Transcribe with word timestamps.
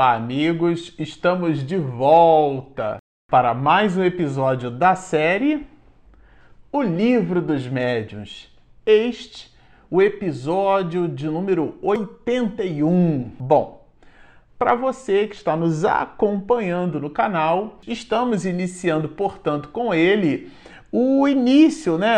Olá, 0.00 0.14
amigos! 0.14 0.94
Estamos 0.98 1.62
de 1.62 1.76
volta 1.76 2.96
para 3.30 3.52
mais 3.52 3.98
um 3.98 4.02
episódio 4.02 4.70
da 4.70 4.94
série 4.94 5.66
O 6.72 6.80
Livro 6.80 7.42
dos 7.42 7.66
Médiuns. 7.66 8.50
Este, 8.86 9.54
o 9.90 10.00
episódio 10.00 11.06
de 11.06 11.26
número 11.26 11.76
81. 11.82 13.30
Bom, 13.38 13.86
para 14.58 14.74
você 14.74 15.26
que 15.26 15.34
está 15.34 15.54
nos 15.54 15.84
acompanhando 15.84 16.98
no 16.98 17.10
canal, 17.10 17.78
estamos 17.86 18.46
iniciando, 18.46 19.06
portanto, 19.06 19.68
com 19.68 19.92
ele 19.92 20.50
o 20.90 21.28
início, 21.28 21.98
né, 21.98 22.16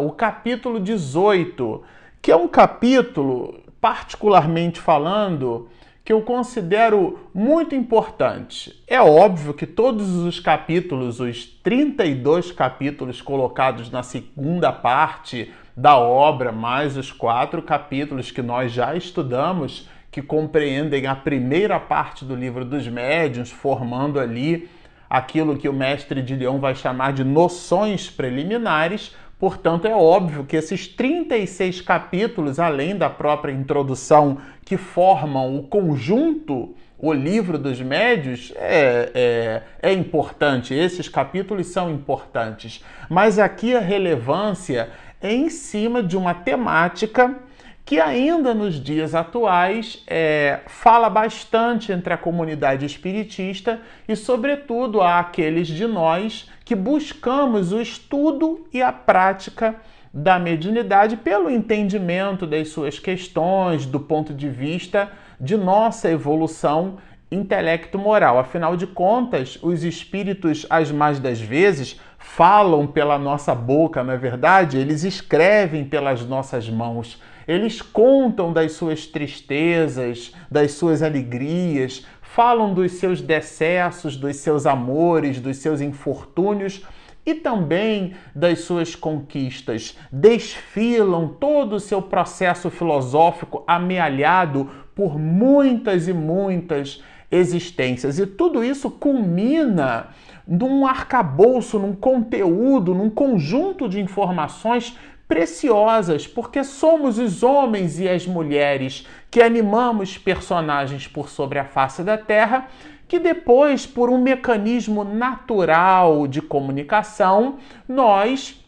o 0.00 0.10
capítulo 0.10 0.80
18, 0.80 1.84
que 2.20 2.32
é 2.32 2.36
um 2.36 2.48
capítulo, 2.48 3.62
particularmente 3.80 4.80
falando, 4.80 5.68
que 6.06 6.12
eu 6.12 6.22
considero 6.22 7.28
muito 7.34 7.74
importante. 7.74 8.80
É 8.86 9.00
óbvio 9.00 9.52
que 9.52 9.66
todos 9.66 10.14
os 10.14 10.38
capítulos, 10.38 11.18
os 11.18 11.44
32 11.44 12.52
capítulos 12.52 13.20
colocados 13.20 13.90
na 13.90 14.04
segunda 14.04 14.70
parte 14.72 15.52
da 15.76 15.98
obra, 15.98 16.52
mais 16.52 16.96
os 16.96 17.10
quatro 17.10 17.60
capítulos 17.60 18.30
que 18.30 18.40
nós 18.40 18.70
já 18.70 18.94
estudamos, 18.94 19.88
que 20.08 20.22
compreendem 20.22 21.08
a 21.08 21.16
primeira 21.16 21.80
parte 21.80 22.24
do 22.24 22.36
livro 22.36 22.64
dos 22.64 22.86
médiuns, 22.86 23.50
formando 23.50 24.20
ali 24.20 24.70
aquilo 25.10 25.56
que 25.56 25.68
o 25.68 25.72
mestre 25.72 26.22
de 26.22 26.36
Leão 26.36 26.60
vai 26.60 26.76
chamar 26.76 27.14
de 27.14 27.24
noções 27.24 28.08
preliminares. 28.08 29.12
Portanto, 29.38 29.86
é 29.86 29.94
óbvio 29.94 30.44
que 30.44 30.56
esses 30.56 30.88
36 30.88 31.82
capítulos, 31.82 32.58
além 32.58 32.96
da 32.96 33.10
própria 33.10 33.52
introdução, 33.52 34.38
que 34.64 34.78
formam 34.78 35.56
o 35.56 35.62
conjunto, 35.64 36.74
o 36.98 37.12
livro 37.12 37.58
dos 37.58 37.80
médios, 37.80 38.52
é, 38.56 39.62
é, 39.82 39.90
é 39.90 39.92
importante. 39.92 40.72
Esses 40.72 41.08
capítulos 41.08 41.66
são 41.66 41.90
importantes. 41.90 42.82
Mas 43.10 43.38
aqui 43.38 43.76
a 43.76 43.80
relevância 43.80 44.88
é 45.20 45.34
em 45.34 45.50
cima 45.50 46.02
de 46.02 46.16
uma 46.16 46.32
temática 46.32 47.36
que 47.84 48.00
ainda 48.00 48.52
nos 48.52 48.82
dias 48.82 49.14
atuais 49.14 50.02
é, 50.08 50.60
fala 50.66 51.08
bastante 51.08 51.92
entre 51.92 52.12
a 52.12 52.16
comunidade 52.16 52.84
espiritista 52.84 53.80
e, 54.08 54.16
sobretudo, 54.16 55.00
aqueles 55.00 55.68
de 55.68 55.86
nós 55.86 56.50
que 56.66 56.74
buscamos 56.74 57.72
o 57.72 57.80
estudo 57.80 58.66
e 58.72 58.82
a 58.82 58.92
prática 58.92 59.76
da 60.12 60.36
mediunidade 60.36 61.16
pelo 61.16 61.48
entendimento 61.48 62.44
das 62.44 62.70
suas 62.70 62.98
questões, 62.98 63.86
do 63.86 64.00
ponto 64.00 64.34
de 64.34 64.48
vista 64.48 65.12
de 65.40 65.56
nossa 65.56 66.10
evolução 66.10 66.96
intelecto-moral. 67.30 68.40
Afinal 68.40 68.76
de 68.76 68.84
contas, 68.84 69.56
os 69.62 69.84
espíritos, 69.84 70.66
as 70.68 70.90
mais 70.90 71.20
das 71.20 71.40
vezes, 71.40 72.00
falam 72.18 72.84
pela 72.84 73.16
nossa 73.16 73.54
boca, 73.54 74.02
não 74.02 74.14
é 74.14 74.16
verdade? 74.16 74.76
Eles 74.76 75.04
escrevem 75.04 75.84
pelas 75.84 76.26
nossas 76.26 76.68
mãos. 76.68 77.22
Eles 77.46 77.80
contam 77.80 78.52
das 78.52 78.72
suas 78.72 79.06
tristezas, 79.06 80.32
das 80.50 80.72
suas 80.72 81.00
alegrias, 81.00 82.04
falam 82.36 82.74
dos 82.74 82.92
seus 82.92 83.22
decessos, 83.22 84.14
dos 84.14 84.36
seus 84.36 84.66
amores, 84.66 85.40
dos 85.40 85.56
seus 85.56 85.80
infortúnios 85.80 86.82
e 87.24 87.32
também 87.34 88.12
das 88.34 88.58
suas 88.60 88.94
conquistas. 88.94 89.96
Desfilam 90.12 91.28
todo 91.28 91.76
o 91.76 91.80
seu 91.80 92.02
processo 92.02 92.68
filosófico 92.68 93.64
amealhado 93.66 94.70
por 94.94 95.18
muitas 95.18 96.08
e 96.08 96.12
muitas 96.12 97.02
existências. 97.30 98.18
E 98.18 98.26
tudo 98.26 98.62
isso 98.62 98.90
culmina 98.90 100.08
num 100.46 100.86
arcabouço, 100.86 101.78
num 101.78 101.94
conteúdo, 101.94 102.94
num 102.94 103.10
conjunto 103.10 103.88
de 103.88 104.00
informações 104.00 104.96
preciosas, 105.26 106.26
porque 106.26 106.62
somos 106.62 107.18
os 107.18 107.42
homens 107.42 107.98
e 107.98 108.08
as 108.08 108.26
mulheres 108.26 109.06
que 109.30 109.42
animamos 109.42 110.16
personagens 110.16 111.08
por 111.08 111.28
sobre 111.28 111.58
a 111.58 111.64
face 111.64 112.02
da 112.02 112.16
Terra, 112.16 112.68
que 113.08 113.18
depois, 113.18 113.86
por 113.86 114.08
um 114.10 114.20
mecanismo 114.20 115.04
natural 115.04 116.26
de 116.26 116.40
comunicação, 116.40 117.58
nós 117.88 118.60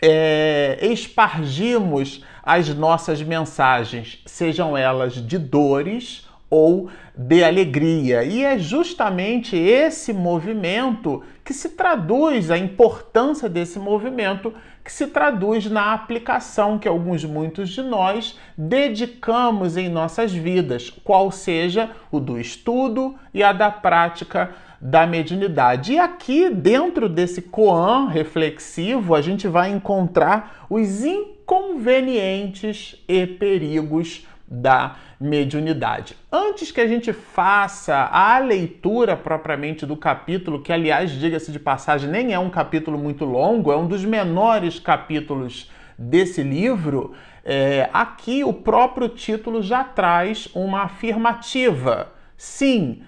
é, 0.00 0.78
espargimos 0.82 2.24
as 2.42 2.68
nossas 2.68 3.22
mensagens, 3.22 4.22
sejam 4.24 4.76
elas 4.76 5.14
de 5.14 5.38
dores 5.38 6.25
ou 6.48 6.88
de 7.16 7.42
alegria. 7.42 8.22
E 8.24 8.44
é 8.44 8.58
justamente 8.58 9.56
esse 9.56 10.12
movimento 10.12 11.22
que 11.44 11.54
se 11.54 11.70
traduz, 11.70 12.50
a 12.50 12.58
importância 12.58 13.48
desse 13.48 13.78
movimento, 13.78 14.52
que 14.84 14.92
se 14.92 15.06
traduz 15.08 15.66
na 15.66 15.92
aplicação 15.92 16.78
que 16.78 16.86
alguns, 16.86 17.24
muitos 17.24 17.70
de 17.70 17.82
nós 17.82 18.38
dedicamos 18.56 19.76
em 19.76 19.88
nossas 19.88 20.32
vidas, 20.32 20.90
qual 20.90 21.32
seja 21.32 21.90
o 22.10 22.20
do 22.20 22.38
estudo 22.38 23.16
e 23.34 23.42
a 23.42 23.52
da 23.52 23.70
prática 23.70 24.54
da 24.80 25.06
mediunidade. 25.06 25.94
E 25.94 25.98
aqui, 25.98 26.50
dentro 26.50 27.08
desse 27.08 27.42
koan 27.42 28.08
reflexivo, 28.08 29.14
a 29.14 29.22
gente 29.22 29.48
vai 29.48 29.70
encontrar 29.70 30.66
os 30.68 31.04
inconvenientes 31.04 33.02
e 33.08 33.26
perigos 33.26 34.26
da 34.48 34.94
mediunidade. 35.20 36.16
Antes 36.30 36.70
que 36.70 36.80
a 36.80 36.86
gente 36.86 37.12
faça 37.12 37.96
a 37.96 38.38
leitura 38.38 39.16
propriamente 39.16 39.84
do 39.84 39.96
capítulo, 39.96 40.62
que 40.62 40.72
aliás, 40.72 41.10
diga-se 41.10 41.50
de 41.50 41.58
passagem, 41.58 42.08
nem 42.08 42.32
é 42.32 42.38
um 42.38 42.50
capítulo 42.50 42.96
muito 42.96 43.24
longo, 43.24 43.72
é 43.72 43.76
um 43.76 43.88
dos 43.88 44.04
menores 44.04 44.78
capítulos 44.78 45.68
desse 45.98 46.42
livro, 46.42 47.14
é, 47.44 47.90
aqui 47.92 48.44
o 48.44 48.52
próprio 48.52 49.08
título 49.08 49.60
já 49.62 49.82
traz 49.82 50.48
uma 50.54 50.82
afirmativa. 50.82 52.12
Sim, 52.36 53.02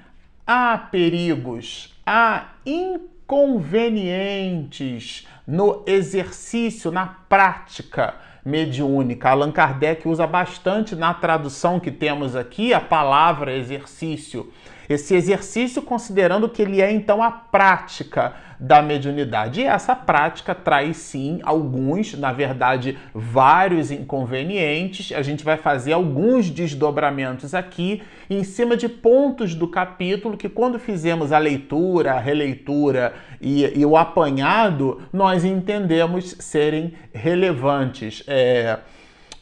há 0.46 0.78
perigos, 0.78 1.94
há 2.06 2.52
inconvenientes 2.64 5.28
no 5.46 5.84
exercício, 5.86 6.90
na 6.90 7.06
prática 7.06 8.14
mediúnica. 8.44 9.30
Allan 9.30 9.52
Kardec 9.52 10.06
usa 10.06 10.26
bastante 10.26 10.94
na 10.94 11.12
tradução 11.14 11.78
que 11.78 11.90
temos 11.90 12.36
aqui 12.36 12.72
a 12.72 12.80
palavra 12.80 13.54
exercício. 13.54 14.52
Esse 14.88 15.14
exercício, 15.14 15.82
considerando 15.82 16.48
que 16.48 16.62
ele 16.62 16.80
é 16.80 16.90
então 16.90 17.22
a 17.22 17.30
prática 17.30 18.34
da 18.58 18.82
mediunidade. 18.82 19.60
E 19.60 19.64
essa 19.64 19.94
prática 19.94 20.54
traz 20.54 20.96
sim 20.96 21.40
alguns, 21.42 22.14
na 22.14 22.32
verdade, 22.32 22.98
vários 23.14 23.90
inconvenientes. 23.90 25.12
A 25.12 25.22
gente 25.22 25.44
vai 25.44 25.56
fazer 25.56 25.92
alguns 25.92 26.50
desdobramentos 26.50 27.54
aqui 27.54 28.02
em 28.28 28.42
cima 28.42 28.76
de 28.76 28.88
pontos 28.88 29.54
do 29.54 29.68
capítulo 29.68 30.36
que, 30.36 30.48
quando 30.48 30.78
fizemos 30.78 31.32
a 31.32 31.38
leitura, 31.38 32.14
a 32.14 32.18
releitura 32.18 33.14
e, 33.40 33.78
e 33.78 33.86
o 33.86 33.96
apanhado, 33.96 35.02
nós 35.12 35.44
entendemos 35.44 36.36
serem 36.40 36.94
relevantes. 37.12 38.24
É... 38.26 38.78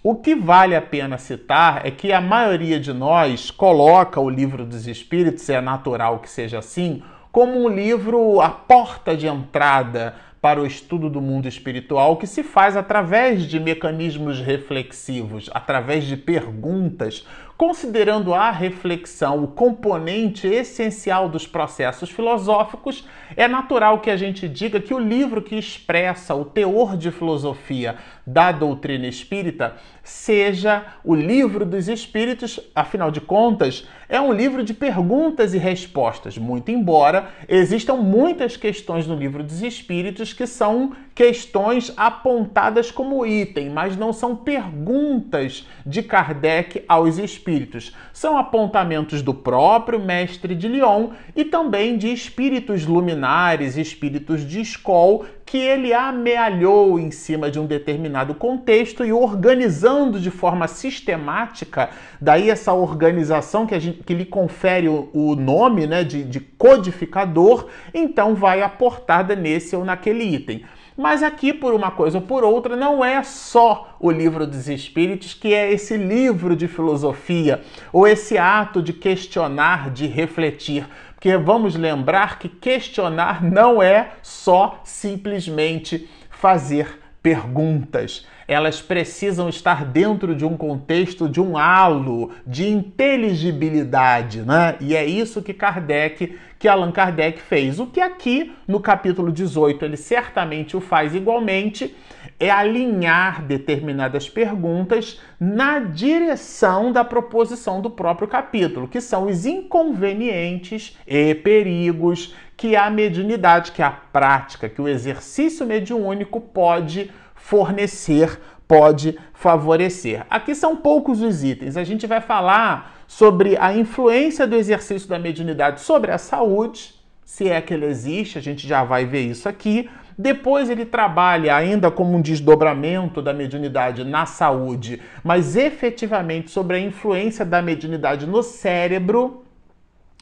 O 0.02 0.14
que 0.14 0.34
vale 0.34 0.76
a 0.76 0.82
pena 0.82 1.18
citar 1.18 1.84
é 1.84 1.90
que 1.90 2.12
a 2.12 2.20
maioria 2.20 2.78
de 2.78 2.92
nós 2.92 3.50
coloca 3.50 4.20
o 4.20 4.30
livro 4.30 4.64
dos 4.64 4.86
Espíritos, 4.86 5.48
é 5.48 5.60
natural 5.60 6.20
que 6.20 6.30
seja 6.30 6.58
assim, 6.58 7.02
como 7.32 7.64
um 7.64 7.68
livro 7.68 8.40
a 8.40 8.48
porta 8.48 9.16
de 9.16 9.26
entrada 9.26 10.14
para 10.40 10.60
o 10.60 10.66
estudo 10.66 11.10
do 11.10 11.20
mundo 11.20 11.48
espiritual 11.48 12.16
que 12.16 12.26
se 12.26 12.44
faz 12.44 12.76
através 12.76 13.42
de 13.42 13.58
mecanismos 13.58 14.40
reflexivos, 14.40 15.50
através 15.52 16.04
de 16.04 16.16
perguntas, 16.16 17.26
considerando 17.56 18.34
a 18.34 18.50
reflexão 18.50 19.42
o 19.42 19.48
componente 19.48 20.46
essencial 20.46 21.28
dos 21.28 21.46
processos 21.46 22.10
filosóficos, 22.10 23.06
é 23.34 23.48
natural 23.48 24.00
que 24.00 24.10
a 24.10 24.16
gente 24.16 24.46
diga 24.48 24.80
que 24.80 24.92
o 24.92 24.98
livro 24.98 25.40
que 25.40 25.56
expressa 25.56 26.34
o 26.34 26.44
teor 26.44 26.96
de 26.96 27.10
filosofia 27.10 27.96
da 28.26 28.52
doutrina 28.52 29.06
espírita 29.06 29.76
seja 30.02 30.84
o 31.02 31.14
livro 31.14 31.64
dos 31.64 31.88
espíritos, 31.88 32.60
afinal 32.74 33.10
de 33.10 33.20
contas, 33.20 33.88
é 34.08 34.20
um 34.20 34.32
livro 34.32 34.62
de 34.62 34.74
perguntas 34.74 35.54
e 35.54 35.58
respostas, 35.58 36.36
muito 36.36 36.70
embora 36.70 37.30
existam 37.48 37.94
muitas 37.94 38.56
questões 38.56 39.06
no 39.06 39.16
livro 39.16 39.42
dos 39.42 39.62
espíritos 39.62 40.32
que 40.32 40.46
são 40.46 40.92
questões 41.16 41.90
apontadas 41.96 42.90
como 42.90 43.24
item, 43.24 43.70
mas 43.70 43.96
não 43.96 44.12
são 44.12 44.36
perguntas 44.36 45.66
de 45.84 46.02
Kardec 46.02 46.84
aos 46.86 47.16
espíritos. 47.16 47.96
São 48.12 48.36
apontamentos 48.36 49.22
do 49.22 49.32
próprio 49.32 49.98
mestre 49.98 50.54
de 50.54 50.68
Lyon 50.68 51.12
e 51.34 51.42
também 51.42 51.96
de 51.96 52.12
espíritos 52.12 52.84
luminares, 52.84 53.78
espíritos 53.78 54.46
de 54.46 54.60
escola, 54.60 55.24
que 55.46 55.56
ele 55.56 55.94
amealhou 55.94 56.98
em 56.98 57.10
cima 57.10 57.50
de 57.50 57.58
um 57.58 57.64
determinado 57.64 58.34
contexto 58.34 59.02
e 59.02 59.10
organizando 59.10 60.20
de 60.20 60.30
forma 60.30 60.68
sistemática, 60.68 61.88
daí 62.20 62.50
essa 62.50 62.74
organização 62.74 63.66
que, 63.66 63.78
gente, 63.80 64.02
que 64.02 64.12
lhe 64.12 64.26
confere 64.26 64.88
o, 64.88 65.08
o 65.14 65.34
nome 65.34 65.86
né, 65.86 66.04
de, 66.04 66.24
de 66.24 66.40
codificador, 66.40 67.68
então 67.94 68.34
vai 68.34 68.60
aportada 68.60 69.34
nesse 69.34 69.74
ou 69.74 69.82
naquele 69.82 70.24
item. 70.24 70.62
Mas 70.96 71.22
aqui, 71.22 71.52
por 71.52 71.74
uma 71.74 71.90
coisa 71.90 72.16
ou 72.18 72.24
por 72.24 72.42
outra, 72.42 72.74
não 72.74 73.04
é 73.04 73.22
só 73.22 73.94
o 74.00 74.10
livro 74.10 74.46
dos 74.46 74.66
Espíritos 74.66 75.34
que 75.34 75.52
é 75.52 75.70
esse 75.70 75.96
livro 75.96 76.56
de 76.56 76.66
filosofia 76.66 77.62
ou 77.92 78.08
esse 78.08 78.38
ato 78.38 78.80
de 78.80 78.94
questionar, 78.94 79.90
de 79.90 80.06
refletir. 80.06 80.88
Porque 81.14 81.36
vamos 81.36 81.76
lembrar 81.76 82.38
que 82.38 82.48
questionar 82.48 83.42
não 83.44 83.82
é 83.82 84.12
só 84.22 84.80
simplesmente 84.84 86.08
fazer 86.30 86.98
perguntas 87.26 88.24
elas 88.46 88.80
precisam 88.80 89.48
estar 89.48 89.84
dentro 89.84 90.32
de 90.32 90.44
um 90.44 90.56
contexto, 90.56 91.28
de 91.28 91.40
um 91.40 91.58
halo 91.58 92.30
de 92.46 92.68
inteligibilidade, 92.68 94.42
né? 94.42 94.76
E 94.80 94.94
é 94.94 95.04
isso 95.04 95.42
que 95.42 95.52
Kardec, 95.52 96.38
que 96.56 96.68
Allan 96.68 96.92
Kardec 96.92 97.40
fez. 97.40 97.80
O 97.80 97.88
que 97.88 98.00
aqui 98.00 98.54
no 98.68 98.78
capítulo 98.78 99.32
18 99.32 99.84
ele 99.84 99.96
certamente 99.96 100.76
o 100.76 100.80
faz 100.80 101.14
igualmente 101.14 101.96
é 102.38 102.50
alinhar 102.50 103.42
determinadas 103.42 104.28
perguntas 104.28 105.20
na 105.40 105.80
direção 105.80 106.92
da 106.92 107.04
proposição 107.04 107.80
do 107.80 107.90
próprio 107.90 108.28
capítulo, 108.28 108.86
que 108.86 109.00
são 109.00 109.26
os 109.26 109.46
inconvenientes 109.46 110.96
e 111.06 111.34
perigos 111.34 112.34
que 112.56 112.74
a 112.74 112.88
mediunidade, 112.88 113.72
que 113.72 113.82
a 113.82 113.90
prática, 113.90 114.68
que 114.68 114.80
o 114.80 114.88
exercício 114.88 115.66
mediúnico 115.66 116.40
pode 116.40 117.10
fornecer, 117.34 118.40
pode 118.66 119.18
favorecer. 119.34 120.24
Aqui 120.30 120.54
são 120.54 120.76
poucos 120.76 121.20
os 121.20 121.44
itens. 121.44 121.76
A 121.76 121.84
gente 121.84 122.06
vai 122.06 122.20
falar 122.20 123.04
sobre 123.06 123.56
a 123.58 123.74
influência 123.74 124.46
do 124.46 124.56
exercício 124.56 125.08
da 125.08 125.18
mediunidade 125.18 125.80
sobre 125.80 126.10
a 126.10 126.18
saúde, 126.18 126.94
se 127.24 127.48
é 127.48 127.60
que 127.60 127.74
ele 127.74 127.86
existe, 127.86 128.38
a 128.38 128.40
gente 128.40 128.66
já 128.66 128.84
vai 128.84 129.04
ver 129.04 129.22
isso 129.22 129.48
aqui. 129.48 129.90
Depois 130.16 130.70
ele 130.70 130.86
trabalha 130.86 131.54
ainda 131.54 131.90
como 131.90 132.16
um 132.16 132.22
desdobramento 132.22 133.20
da 133.20 133.34
mediunidade 133.34 134.04
na 134.04 134.24
saúde, 134.24 135.02
mas 135.22 135.56
efetivamente 135.56 136.50
sobre 136.50 136.76
a 136.76 136.80
influência 136.80 137.44
da 137.44 137.60
mediunidade 137.60 138.26
no 138.26 138.42
cérebro. 138.42 139.44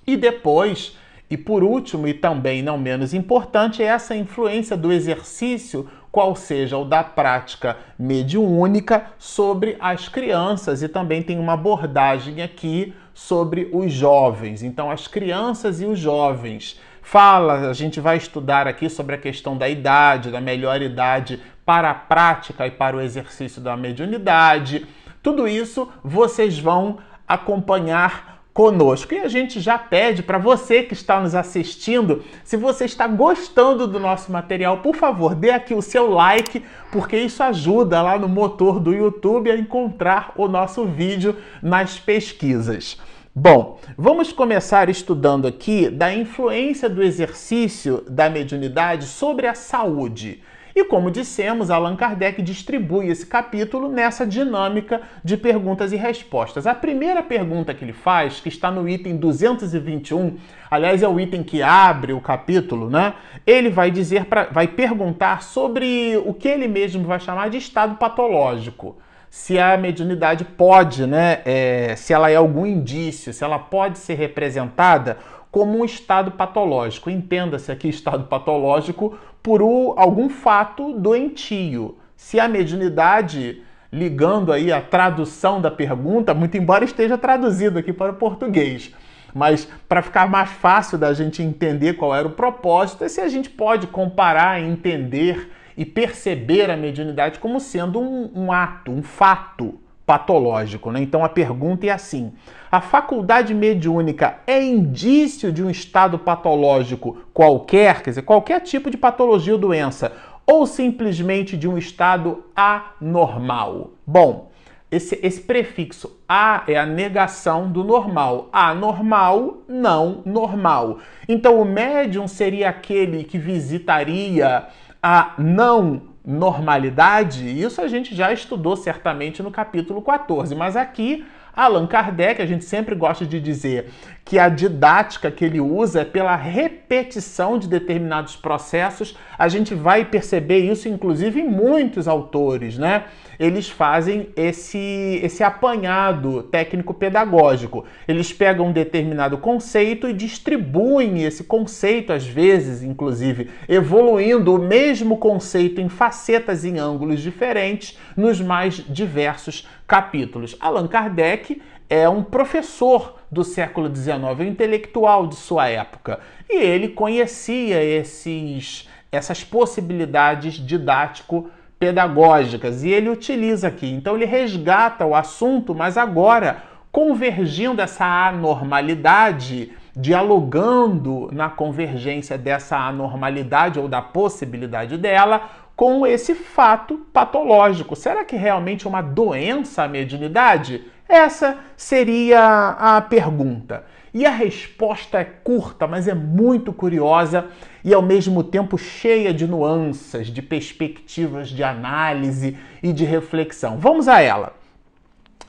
E 0.07 0.17
depois, 0.17 0.99
e 1.35 1.37
por 1.37 1.65
último, 1.65 2.07
e 2.07 2.15
também 2.15 2.63
não 2.63 2.79
menos 2.79 3.13
importante, 3.13 3.83
é 3.83 3.87
essa 3.87 4.15
influência 4.15 4.77
do 4.77 4.93
exercício 4.93 5.89
qual 6.13 6.37
seja 6.37 6.79
o 6.79 6.85
da 6.85 7.03
prática 7.03 7.77
mediúnica 7.99 9.07
sobre 9.19 9.77
as 9.81 10.09
crianças 10.09 10.81
e 10.81 10.89
também 10.89 11.25
tem 11.25 11.41
uma 11.41 11.55
abordagem 11.55 12.41
aqui 12.41 12.95
sobre 13.13 13.69
os 13.73 13.93
jovens. 13.93 14.63
Então, 14.63 14.93
as 14.93 15.09
crianças 15.09 15.81
e 15.81 15.87
os 15.87 15.99
jovens. 15.99 16.81
Fala, 17.03 17.69
a 17.69 17.73
gente 17.73 17.99
vai 17.99 18.17
estudar 18.17 18.69
aqui 18.69 18.89
sobre 18.89 19.17
a 19.17 19.19
questão 19.19 19.59
da 19.59 19.69
idade, 19.69 20.31
da 20.31 20.41
melhor 20.41 20.81
idade 20.81 21.41
para 21.67 21.91
a 21.91 21.95
prática 21.95 22.65
e 22.65 22.71
para 22.71 22.97
o 22.97 23.01
exercício 23.01 23.61
da 23.61 23.77
mediunidade. 23.77 24.87
Tudo 25.21 25.49
isso 25.49 25.91
vocês 26.05 26.61
vão 26.61 26.99
acompanhar 27.27 28.34
conosco. 28.55 29.13
E 29.13 29.19
a 29.19 29.29
gente 29.29 29.61
já 29.61 29.77
pede 29.77 30.23
para 30.23 30.39
você 30.39 30.85
que 30.85 30.95
está 30.95 31.21
nos 31.21 31.35
assistindo, 31.35 32.23
se 32.45 32.57
você 32.57 32.85
está 32.85 33.09
gostando 33.09 33.89
do 33.89 33.99
nosso 33.99 34.31
material, 34.31 34.79
por 34.79 34.95
favor, 34.95 35.35
dê 35.35 35.51
aqui 35.51 35.75
o 35.75 35.83
seu 35.83 36.09
like, 36.09 36.63
porque 36.93 37.17
isso 37.17 37.43
ajuda 37.43 38.01
lá 38.01 38.17
no 38.17 38.29
motor 38.29 38.79
do 38.79 38.95
YouTube 38.95 39.51
a 39.51 39.57
encontrar 39.57 40.33
o 40.37 40.47
nosso 40.47 40.87
vídeo 40.87 41.37
nas 41.61 41.99
pesquisas. 41.99 42.97
Bom, 43.35 43.81
vamos 43.99 44.33
começar 44.33 44.89
estudando 44.89 45.49
aqui 45.49 45.91
da 45.91 46.15
influência 46.15 46.89
do 46.89 47.03
exercício 47.03 48.05
da 48.09 48.31
mediunidade 48.31 49.07
sobre 49.07 49.49
a 49.49 49.55
saúde. 49.55 50.41
E 50.75 50.85
como 50.85 51.09
dissemos, 51.09 51.71
Allan 51.71 51.95
Kardec 51.95 52.43
distribui 52.43 53.09
esse 53.09 53.25
capítulo 53.25 53.89
nessa 53.89 54.27
dinâmica 54.27 55.03
de 55.23 55.37
perguntas 55.37 55.93
e 55.93 55.97
respostas. 55.97 56.67
A 56.67 56.75
primeira 56.75 57.23
pergunta 57.23 57.73
que 57.73 57.85
ele 57.85 57.93
faz, 57.93 58.41
que 58.41 58.49
está 58.49 58.73
no 58.73 58.89
item 58.89 59.17
221, 59.17 60.37
aliás, 60.69 61.01
é 61.01 61.09
o 61.09 61.21
item 61.21 61.45
que 61.45 61.63
abre 61.63 62.13
o 62.13 62.21
capítulo, 62.21 62.91
né? 62.91 63.15
Ele 63.47 63.71
vai 63.71 63.91
dizer 63.91 64.27
vai 64.51 64.67
perguntar 64.67 65.43
sobre 65.43 66.21
o 66.27 66.35
que 66.35 66.49
ele 66.49 66.67
mesmo 66.67 67.05
vai 67.05 67.21
chamar 67.21 67.51
de 67.51 67.59
estado 67.59 67.95
patológico 67.95 68.97
se 69.35 69.59
a 69.59 69.77
mediunidade 69.77 70.45
pode, 70.45 71.09
né, 71.09 71.41
é, 71.45 71.97
se 71.97 72.13
ela 72.13 72.31
é 72.31 72.37
algum 72.37 72.65
indício, 72.65 73.33
se 73.33 73.43
ela 73.43 73.59
pode 73.59 73.99
ser 73.99 74.15
representada 74.15 75.19
como 75.55 75.79
um 75.79 75.85
estado 75.85 76.33
patológico. 76.33 77.09
Entenda-se 77.09 77.71
aqui 77.71 77.89
estado 77.89 78.25
patológico 78.25 79.17
por 79.41 79.61
algum 79.97 80.29
fato 80.29 80.95
doentio. 80.95 81.97
Se 82.17 82.41
a 82.41 82.49
mediunidade, 82.49 83.63
ligando 83.93 84.53
aí 84.53 84.73
a 84.73 84.81
tradução 84.81 85.61
da 85.61 85.71
pergunta, 85.71 86.35
muito 86.35 86.57
embora 86.57 86.85
esteja 86.85 87.17
traduzido 87.17 87.79
aqui 87.79 87.93
para 87.93 88.11
o 88.11 88.17
português, 88.17 88.93
mas 89.33 89.69
para 89.89 90.03
ficar 90.03 90.29
mais 90.29 90.51
fácil 90.51 90.99
da 90.99 91.15
gente 91.15 91.41
entender 91.41 91.93
qual 91.93 92.13
era 92.13 92.27
o 92.27 92.33
propósito, 92.33 93.05
é 93.05 93.09
se 93.09 93.21
a 93.21 93.29
gente 93.29 93.49
pode 93.49 93.87
comparar, 93.87 94.61
entender 94.61 95.53
e 95.77 95.87
perceber 95.87 96.69
a 96.69 96.77
mediunidade 96.77 97.39
como 97.39 97.61
sendo 97.61 98.01
um, 98.01 98.29
um 98.35 98.51
ato, 98.51 98.91
um 98.91 99.05
fato 99.05 99.79
patológico. 100.07 100.91
Né? 100.91 101.01
Então 101.01 101.25
a 101.25 101.29
pergunta 101.29 101.87
é 101.87 101.91
assim: 101.91 102.33
a 102.71 102.81
faculdade 102.81 103.55
mediúnica 103.55 104.39
é 104.47 104.63
indício 104.63 105.53
de 105.53 105.63
um 105.63 105.71
estado 105.71 106.19
patológico 106.19 107.19
qualquer, 107.33 108.03
quer 108.03 108.11
dizer, 108.11 108.23
qualquer 108.23 108.61
tipo 108.61 108.91
de 108.91 108.97
patologia 108.97 109.55
ou 109.55 109.59
doença, 109.59 110.13
ou 110.47 110.67
simplesmente 110.67 111.57
de 111.57 111.69
um 111.69 111.79
estado 111.79 112.45
anormal? 112.55 113.93
Bom, 114.07 114.51
esse, 114.91 115.19
esse 115.23 115.41
prefixo 115.41 116.21
a 116.29 116.63
é 116.69 116.77
a 116.77 116.87
negação 116.87 117.71
do 117.71 117.83
normal. 117.83 118.49
Anormal, 118.53 119.59
não 119.69 120.23
normal. 120.25 120.99
Então 121.29 121.61
o 121.61 121.65
médium 121.65 122.29
seria 122.29 122.69
aquele 122.69 123.25
que 123.25 123.39
visitaria 123.39 124.67
a 125.03 125.35
não 125.37 126.14
normalidade, 126.25 127.47
isso 127.49 127.83
a 127.83 127.89
gente 127.89 128.15
já 128.15 128.33
estudou 128.33 128.77
certamente 128.77 129.43
no 129.43 129.51
capítulo 129.51 130.01
14, 130.01 130.55
mas 130.55 130.77
aqui 130.77 131.25
Allan 131.57 131.87
Kardec, 131.87 132.43
a 132.43 132.47
gente 132.47 132.65
sempre 132.65 132.95
gosta 132.95 133.25
de 133.25 133.41
dizer 133.41 133.91
que 134.25 134.39
a 134.39 134.49
didática 134.49 135.31
que 135.31 135.45
ele 135.45 135.61
usa 135.61 136.01
é 136.01 136.05
pela 136.05 136.35
repetição 136.35 137.59
de 137.59 137.69
determinados 137.69 138.35
processos. 138.35 139.17
A 139.39 139.49
gente 139.49 139.75
vai 139.75 140.05
perceber 140.05 140.59
isso, 140.59 140.89
inclusive, 140.89 141.41
em 141.41 141.49
muitos 141.49 142.09
autores, 142.09 142.79
né? 142.79 143.05
Eles 143.39 143.69
fazem 143.69 144.29
esse, 144.37 145.21
esse 145.23 145.43
apanhado 145.43 146.43
técnico-pedagógico. 146.45 147.85
Eles 148.09 148.33
pegam 148.33 148.69
um 148.69 148.73
determinado 148.73 149.37
conceito 149.37 150.09
e 150.09 150.13
distribuem 150.13 151.25
esse 151.25 151.45
conceito, 151.45 152.13
às 152.13 152.27
vezes, 152.27 152.83
inclusive, 152.83 153.51
evoluindo 153.69 154.55
o 154.55 154.59
mesmo 154.59 155.19
conceito 155.19 155.81
em 155.81 155.89
facetas, 155.89 156.65
em 156.65 156.79
ângulos 156.79 157.21
diferentes, 157.21 157.99
nos 158.17 158.41
mais 158.41 158.77
diversos 158.89 159.69
capítulos. 159.87 160.55
Allan 160.61 160.87
Kardec 160.87 161.61
é 161.89 162.07
um 162.09 162.23
professor 162.23 163.17
do 163.31 163.43
século 163.45 163.95
XIX, 163.95 164.41
um 164.41 164.45
intelectual 164.45 165.27
de 165.27 165.37
sua 165.37 165.69
época, 165.69 166.21
e 166.49 166.57
ele 166.57 166.89
conhecia 166.89 167.83
esses, 167.83 168.89
essas 169.11 169.43
possibilidades 169.45 170.55
didático-pedagógicas 170.55 172.85
e 172.85 172.91
ele 172.91 173.11
utiliza 173.11 173.69
aqui. 173.69 173.91
Então 173.91 174.17
ele 174.17 174.25
resgata 174.25 175.05
o 175.05 175.15
assunto, 175.15 175.75
mas 175.75 175.99
agora 175.99 176.63
convergindo 176.91 177.83
essa 177.83 178.07
anormalidade, 178.07 179.73
dialogando 179.97 181.29
na 181.33 181.49
convergência 181.51 182.39
dessa 182.39 182.77
anormalidade 182.77 183.81
ou 183.81 183.89
da 183.89 184.01
possibilidade 184.01 184.97
dela 184.97 185.51
com 185.77 186.07
esse 186.07 186.35
fato 186.35 186.99
patológico. 187.13 187.97
Será 187.97 188.25
que 188.25 188.37
realmente 188.37 188.87
é 188.87 188.89
uma 188.89 189.03
doença 189.03 189.83
a 189.83 189.89
mediunidade? 189.89 190.85
Essa 191.09 191.59
seria 191.77 192.77
a 192.79 193.01
pergunta. 193.01 193.85
E 194.13 194.25
a 194.25 194.31
resposta 194.31 195.19
é 195.19 195.25
curta, 195.25 195.89
mas 195.89 196.07
é 196.07 196.15
muito 196.15 196.73
curiosa 196.73 197.49
e 197.85 197.93
ao 197.93 198.01
mesmo 198.01 198.45
tempo 198.45 198.79
cheia 198.79 199.35
de 199.35 199.45
nuances, 199.45 200.29
de 200.29 200.41
perspectivas 200.41 201.49
de 201.49 201.65
análise 201.65 202.57
e 202.81 202.93
de 202.93 203.05
reflexão. 203.05 203.77
Vamos 203.77 204.07
a 204.07 204.21
ela. 204.21 204.55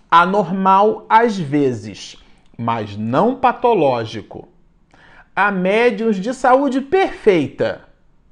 Anormal 0.10 1.06
às 1.08 1.38
vezes, 1.38 2.18
mas 2.58 2.98
não 2.98 3.36
patológico. 3.36 4.48
Há 5.36 5.52
médiuns 5.52 6.16
de 6.16 6.34
saúde 6.34 6.82
perfeita. 6.82 7.85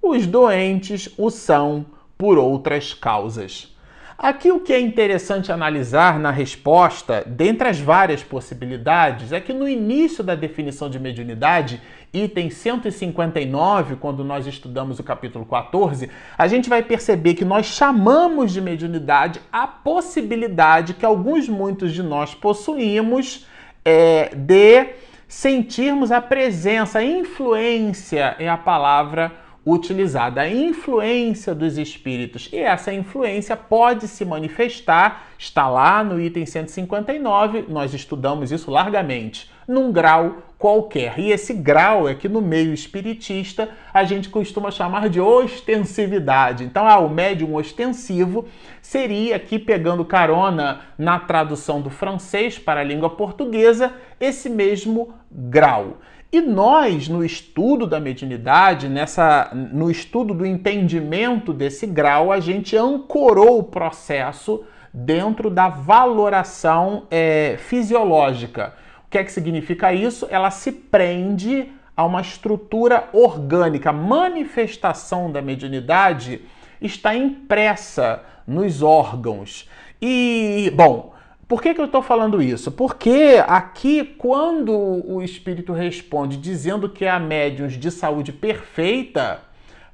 Os 0.05 0.27
doentes 0.27 1.07
o 1.17 1.29
são 1.29 1.86
por 2.17 2.38
outras 2.38 2.93
causas. 2.93 3.74
Aqui 4.17 4.51
o 4.51 4.60
que 4.60 4.74
é 4.74 4.79
interessante 4.79 5.50
analisar 5.50 6.19
na 6.19 6.29
resposta, 6.29 7.24
dentre 7.25 7.69
as 7.69 7.79
várias 7.79 8.22
possibilidades, 8.22 9.31
é 9.31 9.39
que 9.39 9.53
no 9.53 9.67
início 9.67 10.22
da 10.22 10.36
definição 10.36 10.89
de 10.89 11.00
mediunidade, 11.00 11.81
item 12.13 12.50
159, 12.50 13.95
quando 13.95 14.25
nós 14.25 14.45
estudamos 14.45 15.00
o 15.00 15.03
capítulo 15.03 15.45
14, 15.45 16.10
a 16.38 16.48
gente 16.50 16.67
vai 16.67 16.83
perceber 16.83 17.36
que 17.36 17.45
nós 17.45 17.67
chamamos 17.67 18.51
de 18.51 18.60
mediunidade 18.60 19.39
a 19.53 19.65
possibilidade 19.65 20.95
que 20.95 21.05
alguns, 21.05 21.48
muitos 21.48 21.93
de 21.93 22.03
nós 22.03 22.36
possuímos 22.36 23.48
é, 23.86 24.36
de 24.36 24.86
sentirmos 25.29 26.12
a 26.12 26.19
presença, 26.19 27.00
a 27.00 27.05
influência 27.05 28.36
é 28.38 28.50
a 28.50 28.57
palavra 28.57 29.42
utilizada 29.65 30.41
a 30.41 30.50
influência 30.50 31.55
dos 31.55 31.77
espíritos. 31.77 32.50
E 32.51 32.58
essa 32.58 32.93
influência 32.93 33.55
pode 33.55 34.08
se 34.08 34.25
manifestar, 34.25 35.27
está 35.38 35.70
lá 35.70 36.03
no 36.03 36.20
item 36.20 36.46
159, 36.46 37.65
nós 37.70 37.93
estudamos 37.93 38.51
isso 38.51 38.70
largamente, 38.70 39.50
num 39.65 39.91
grau 39.91 40.43
qualquer. 40.58 41.17
E 41.17 41.32
esse 41.32 41.53
grau 41.53 42.08
é 42.10 42.15
que 42.15 42.27
no 42.27 42.41
meio 42.41 42.74
espiritista 42.74 43.70
a 43.93 44.03
gente 44.03 44.29
costuma 44.29 44.70
chamar 44.70 45.08
de 45.10 45.22
ostensividade. 45.22 46.65
Então, 46.65 46.88
ah, 46.88 47.00
o 47.00 47.10
médium 47.10 47.55
ostensivo 47.55 48.46
seria 48.82 49.38
aqui 49.38 49.58
pegando 49.58 50.03
carona 50.03 50.82
na 50.98 51.20
tradução 51.20 51.82
do 51.82 51.89
francês 51.89 52.60
para 52.60 52.82
a 52.82 52.84
língua 52.84 53.10
portuguesa, 53.10 53.93
esse 54.20 54.50
mesmo 54.50 55.13
grau. 55.32 55.98
E 56.34 56.42
nós, 56.42 57.08
no 57.08 57.24
estudo 57.24 57.86
da 57.86 58.00
mediunidade, 58.00 58.90
nessa, 58.90 59.52
no 59.54 59.92
estudo 59.92 60.34
do 60.34 60.44
entendimento 60.44 61.54
desse 61.54 61.86
grau, 61.86 62.32
a 62.32 62.40
gente 62.40 62.75
ancorou 62.75 63.60
o 63.60 63.63
processo 63.63 64.63
dentro 64.92 65.48
da 65.52 65.70
valoração 65.70 67.06
é, 67.12 67.58
fisiológica. 67.60 68.74
O 69.06 69.12
que 69.12 69.20
é 69.20 69.24
que 69.24 69.32
significa 69.32 69.94
isso? 69.94 70.25
Ela 70.28 70.50
se 70.50 70.72
prende 70.72 71.72
a 71.96 72.04
uma 72.04 72.22
estrutura 72.22 73.10
orgânica. 73.13 73.92
A 73.92 73.94
manifestação 73.94 75.32
da 75.32 75.40
mediunidade 75.40 76.42
está 76.82 77.16
impressa 77.16 78.24
nos 78.48 78.82
órgãos. 78.82 79.70
E, 80.02 80.74
bom, 80.75 81.12
por 81.47 81.62
que, 81.62 81.73
que 81.73 81.81
eu 81.81 81.85
estou 81.85 82.01
falando 82.01 82.41
isso? 82.41 82.71
Porque 82.71 83.43
aqui, 83.47 84.03
quando 84.03 84.71
o 84.73 85.21
espírito 85.21 85.73
responde 85.73 86.38
dizendo 86.38 86.89
que 86.89 87.05
há 87.05 87.19
médiums 87.19 87.73
de 87.73 87.91
saúde 87.91 88.31
perfeita, 88.31 89.41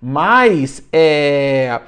mas 0.02 0.88
é, 0.94 1.82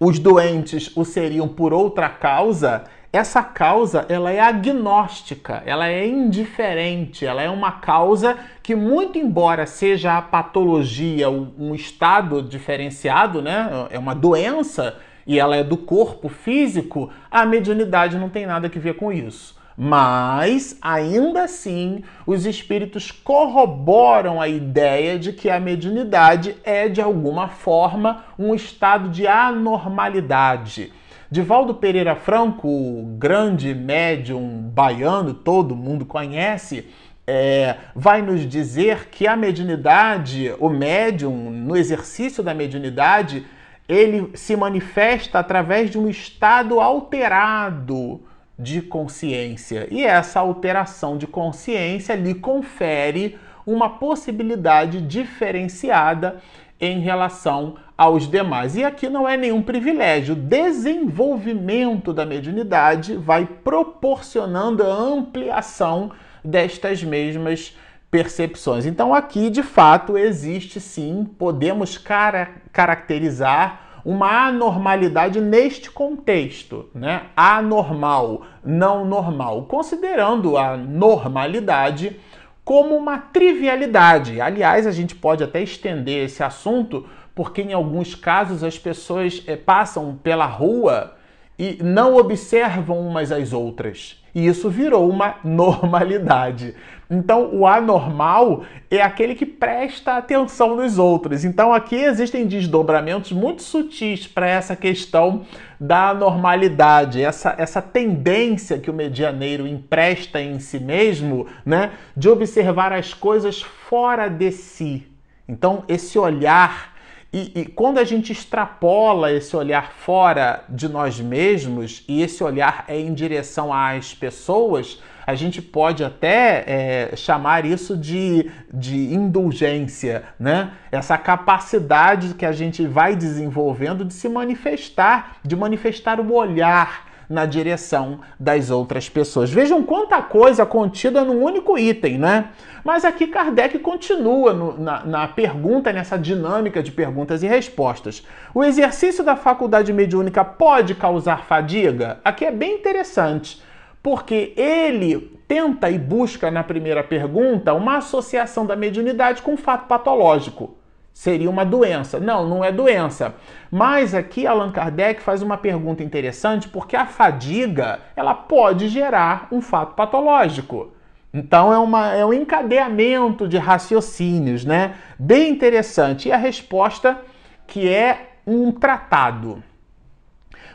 os 0.00 0.18
doentes 0.18 0.94
o 0.96 1.04
seriam 1.04 1.46
por 1.46 1.72
outra 1.72 2.08
causa, 2.08 2.84
essa 3.12 3.42
causa 3.42 4.04
ela 4.08 4.30
é 4.30 4.40
agnóstica, 4.40 5.62
ela 5.64 5.88
é 5.88 6.06
indiferente, 6.06 7.24
ela 7.24 7.42
é 7.42 7.48
uma 7.48 7.72
causa 7.72 8.36
que, 8.62 8.74
muito 8.74 9.18
embora 9.18 9.66
seja 9.66 10.18
a 10.18 10.22
patologia 10.22 11.30
um 11.30 11.74
estado 11.74 12.42
diferenciado, 12.42 13.40
né, 13.40 13.86
é 13.90 13.98
uma 13.98 14.14
doença, 14.14 14.98
e 15.26 15.38
ela 15.38 15.56
é 15.56 15.64
do 15.64 15.76
corpo 15.76 16.28
físico, 16.28 17.10
a 17.30 17.44
mediunidade 17.44 18.16
não 18.16 18.28
tem 18.28 18.46
nada 18.46 18.68
a 18.68 18.78
ver 18.78 18.94
com 18.94 19.12
isso. 19.12 19.56
Mas, 19.76 20.78
ainda 20.80 21.44
assim, 21.44 22.02
os 22.26 22.46
espíritos 22.46 23.10
corroboram 23.10 24.40
a 24.40 24.48
ideia 24.48 25.18
de 25.18 25.32
que 25.34 25.50
a 25.50 25.60
mediunidade 25.60 26.56
é, 26.64 26.88
de 26.88 27.02
alguma 27.02 27.48
forma, 27.48 28.24
um 28.38 28.54
estado 28.54 29.10
de 29.10 29.26
anormalidade. 29.26 30.92
Divaldo 31.30 31.74
Pereira 31.74 32.14
Franco, 32.14 32.68
o 32.68 33.16
grande 33.18 33.74
médium 33.74 34.62
baiano, 34.72 35.34
todo 35.34 35.76
mundo 35.76 36.06
conhece, 36.06 36.86
é, 37.26 37.76
vai 37.94 38.22
nos 38.22 38.48
dizer 38.48 39.08
que 39.10 39.26
a 39.26 39.36
mediunidade, 39.36 40.54
o 40.58 40.70
médium, 40.70 41.50
no 41.50 41.76
exercício 41.76 42.42
da 42.42 42.54
mediunidade, 42.54 43.44
ele 43.88 44.30
se 44.34 44.56
manifesta 44.56 45.38
através 45.38 45.90
de 45.90 45.98
um 45.98 46.08
estado 46.08 46.80
alterado 46.80 48.20
de 48.58 48.82
consciência. 48.82 49.86
E 49.90 50.02
essa 50.02 50.40
alteração 50.40 51.16
de 51.16 51.26
consciência 51.26 52.14
lhe 52.14 52.34
confere 52.34 53.38
uma 53.64 53.90
possibilidade 53.90 55.00
diferenciada 55.00 56.40
em 56.80 57.00
relação 57.00 57.76
aos 57.96 58.28
demais. 58.28 58.76
E 58.76 58.84
aqui 58.84 59.08
não 59.08 59.28
é 59.28 59.36
nenhum 59.36 59.62
privilégio. 59.62 60.34
O 60.34 60.38
desenvolvimento 60.38 62.12
da 62.12 62.26
mediunidade 62.26 63.16
vai 63.16 63.46
proporcionando 63.46 64.82
a 64.82 64.92
ampliação 64.94 66.12
destas 66.44 67.02
mesmas 67.02 67.76
percepções. 68.16 68.86
Então 68.86 69.12
aqui, 69.12 69.50
de 69.50 69.62
fato, 69.62 70.16
existe 70.16 70.80
sim, 70.80 71.28
podemos 71.38 71.98
cara 71.98 72.48
caracterizar 72.72 74.00
uma 74.02 74.46
anormalidade 74.46 75.38
neste 75.38 75.90
contexto, 75.90 76.88
né? 76.94 77.24
Anormal, 77.36 78.46
não 78.64 79.04
normal, 79.04 79.64
considerando 79.64 80.56
a 80.56 80.78
normalidade 80.78 82.18
como 82.64 82.96
uma 82.96 83.18
trivialidade. 83.18 84.40
Aliás, 84.40 84.86
a 84.86 84.92
gente 84.92 85.14
pode 85.14 85.44
até 85.44 85.62
estender 85.62 86.24
esse 86.24 86.42
assunto, 86.42 87.06
porque 87.34 87.60
em 87.60 87.74
alguns 87.74 88.14
casos 88.14 88.64
as 88.64 88.78
pessoas 88.78 89.42
é, 89.46 89.56
passam 89.56 90.18
pela 90.22 90.46
rua 90.46 91.16
e 91.58 91.78
não 91.82 92.16
observam 92.16 92.98
umas 92.98 93.30
às 93.30 93.52
outras. 93.52 94.24
E 94.36 94.46
isso 94.46 94.68
virou 94.68 95.08
uma 95.08 95.36
normalidade. 95.42 96.74
Então, 97.10 97.54
o 97.54 97.66
anormal 97.66 98.64
é 98.90 99.00
aquele 99.00 99.34
que 99.34 99.46
presta 99.46 100.18
atenção 100.18 100.76
nos 100.76 100.98
outros. 100.98 101.42
Então, 101.42 101.72
aqui 101.72 101.96
existem 101.96 102.46
desdobramentos 102.46 103.32
muito 103.32 103.62
sutis 103.62 104.26
para 104.26 104.46
essa 104.46 104.76
questão 104.76 105.46
da 105.80 106.12
normalidade, 106.12 107.22
essa, 107.22 107.54
essa 107.56 107.80
tendência 107.80 108.78
que 108.78 108.90
o 108.90 108.94
medianeiro 108.94 109.66
empresta 109.66 110.38
em 110.38 110.58
si 110.58 110.80
mesmo, 110.80 111.46
né, 111.64 111.92
de 112.14 112.28
observar 112.28 112.92
as 112.92 113.14
coisas 113.14 113.62
fora 113.62 114.28
de 114.28 114.52
si. 114.52 115.06
Então, 115.48 115.82
esse 115.88 116.18
olhar 116.18 116.95
e, 117.32 117.60
e, 117.60 117.66
quando 117.66 117.98
a 117.98 118.04
gente 118.04 118.32
extrapola 118.32 119.32
esse 119.32 119.54
olhar 119.56 119.92
fora 119.92 120.64
de 120.68 120.88
nós 120.88 121.20
mesmos 121.20 122.04
e 122.08 122.22
esse 122.22 122.42
olhar 122.42 122.84
é 122.88 122.98
em 122.98 123.12
direção 123.12 123.72
às 123.72 124.14
pessoas, 124.14 125.00
a 125.26 125.34
gente 125.34 125.60
pode 125.60 126.04
até 126.04 126.64
é, 126.66 127.16
chamar 127.16 127.66
isso 127.66 127.96
de, 127.96 128.48
de 128.72 129.12
indulgência, 129.12 130.22
né? 130.38 130.70
Essa 130.92 131.18
capacidade 131.18 132.34
que 132.34 132.46
a 132.46 132.52
gente 132.52 132.86
vai 132.86 133.16
desenvolvendo 133.16 134.04
de 134.04 134.14
se 134.14 134.28
manifestar, 134.28 135.38
de 135.44 135.56
manifestar 135.56 136.20
o 136.20 136.32
olhar 136.32 137.05
na 137.28 137.46
direção 137.46 138.20
das 138.38 138.70
outras 138.70 139.08
pessoas. 139.08 139.50
Vejam 139.50 139.82
quanta 139.82 140.20
coisa 140.22 140.64
contida 140.64 141.24
num 141.24 141.42
único 141.42 141.78
item, 141.78 142.18
né? 142.18 142.50
Mas 142.84 143.04
aqui 143.04 143.26
Kardec 143.26 143.78
continua 143.80 144.52
no, 144.52 144.78
na, 144.78 145.04
na 145.04 145.28
pergunta, 145.28 145.92
nessa 145.92 146.16
dinâmica 146.16 146.82
de 146.82 146.92
perguntas 146.92 147.42
e 147.42 147.46
respostas. 147.46 148.24
O 148.54 148.62
exercício 148.62 149.24
da 149.24 149.34
faculdade 149.34 149.92
mediúnica 149.92 150.44
pode 150.44 150.94
causar 150.94 151.44
fadiga? 151.44 152.20
Aqui 152.24 152.44
é 152.44 152.50
bem 152.50 152.74
interessante 152.74 153.60
porque 154.02 154.52
ele 154.56 155.36
tenta 155.48 155.90
e 155.90 155.98
busca 155.98 156.48
na 156.48 156.62
primeira 156.62 157.02
pergunta 157.02 157.74
uma 157.74 157.96
associação 157.96 158.64
da 158.64 158.76
mediunidade 158.76 159.42
com 159.42 159.54
um 159.54 159.56
fato 159.56 159.88
patológico. 159.88 160.76
Seria 161.16 161.48
uma 161.48 161.64
doença. 161.64 162.20
Não, 162.20 162.46
não 162.46 162.62
é 162.62 162.70
doença. 162.70 163.36
Mas 163.70 164.14
aqui 164.14 164.46
Allan 164.46 164.70
Kardec 164.70 165.22
faz 165.22 165.40
uma 165.40 165.56
pergunta 165.56 166.02
interessante 166.02 166.68
porque 166.68 166.94
a 166.94 167.06
fadiga 167.06 168.00
ela 168.14 168.34
pode 168.34 168.86
gerar 168.88 169.48
um 169.50 169.62
fato 169.62 169.94
patológico. 169.94 170.92
Então 171.32 171.72
é, 171.72 171.78
uma, 171.78 172.12
é 172.12 172.22
um 172.22 172.34
encadeamento 172.34 173.48
de 173.48 173.56
raciocínios, 173.56 174.66
né? 174.66 174.96
Bem 175.18 175.52
interessante. 175.52 176.28
E 176.28 176.32
a 176.32 176.36
resposta 176.36 177.18
que 177.66 177.88
é 177.88 178.32
um 178.46 178.70
tratado. 178.70 179.64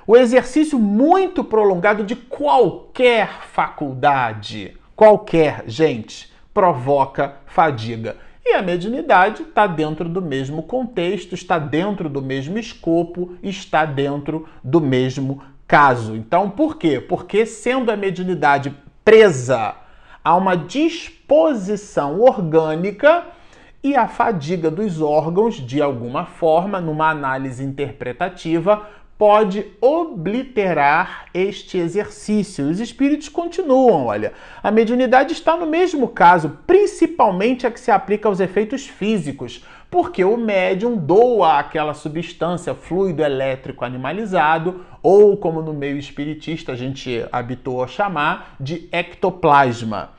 O 0.07 0.17
exercício 0.17 0.79
muito 0.79 1.43
prolongado 1.43 2.03
de 2.03 2.15
qualquer 2.15 3.27
faculdade, 3.43 4.75
qualquer, 4.95 5.65
gente, 5.67 6.33
provoca 6.51 7.36
fadiga. 7.45 8.17
E 8.43 8.53
a 8.53 8.62
mediunidade 8.62 9.43
está 9.43 9.67
dentro 9.67 10.10
do 10.10 10.21
mesmo 10.21 10.63
contexto, 10.63 11.36
está 11.36 11.60
dentro 11.60 12.10
do 12.10 12.21
mesmo 12.21 12.57
escopo, 12.57 13.36
está 13.43 13.86
dentro 13.86 14.48
do 14.63 14.81
mesmo 14.81 15.43
caso. 15.67 16.15
Então, 16.15 16.50
por 16.50 16.77
quê? 16.77 17.00
Porque 17.00 17.45
sendo 17.45 17.91
a 17.91 17.95
mediunidade 17.95 18.75
presa 19.05 19.75
a 20.24 20.36
uma 20.36 20.55
disposição 20.55 22.19
orgânica 22.19 23.25
e 23.83 23.95
a 23.95 24.07
fadiga 24.07 24.69
dos 24.69 25.01
órgãos, 25.01 25.55
de 25.55 25.81
alguma 25.81 26.25
forma, 26.25 26.79
numa 26.79 27.10
análise 27.10 27.63
interpretativa, 27.63 28.88
pode 29.22 29.68
obliterar 29.80 31.25
este 31.32 31.78
exercício. 31.78 32.68
Os 32.68 32.80
espíritos 32.80 33.30
continuam, 33.30 34.08
olha. 34.08 34.34
A 34.63 34.72
mediunidade 34.72 35.34
está 35.34 35.56
no 35.56 35.68
mesmo 35.68 36.08
caso, 36.08 36.58
principalmente 36.66 37.68
a 37.68 37.70
que 37.70 37.80
se 37.80 37.92
aplica 37.92 38.28
aos 38.28 38.40
efeitos 38.40 38.88
físicos, 38.88 39.63
porque 39.92 40.25
o 40.25 40.36
médium 40.36 40.98
doa 40.98 41.60
aquela 41.60 41.94
substância, 41.94 42.74
fluido 42.74 43.22
elétrico 43.22 43.86
animalizado, 43.86 44.84
ou 45.04 45.38
como 45.38 45.62
no 45.62 45.72
meio 45.72 46.00
espiritista 46.00 46.72
a 46.72 46.75
gente 46.75 47.24
habituou 47.32 47.84
a 47.84 47.88
chamar, 47.88 48.56
de 48.60 48.90
ectoplasma. 48.92 50.13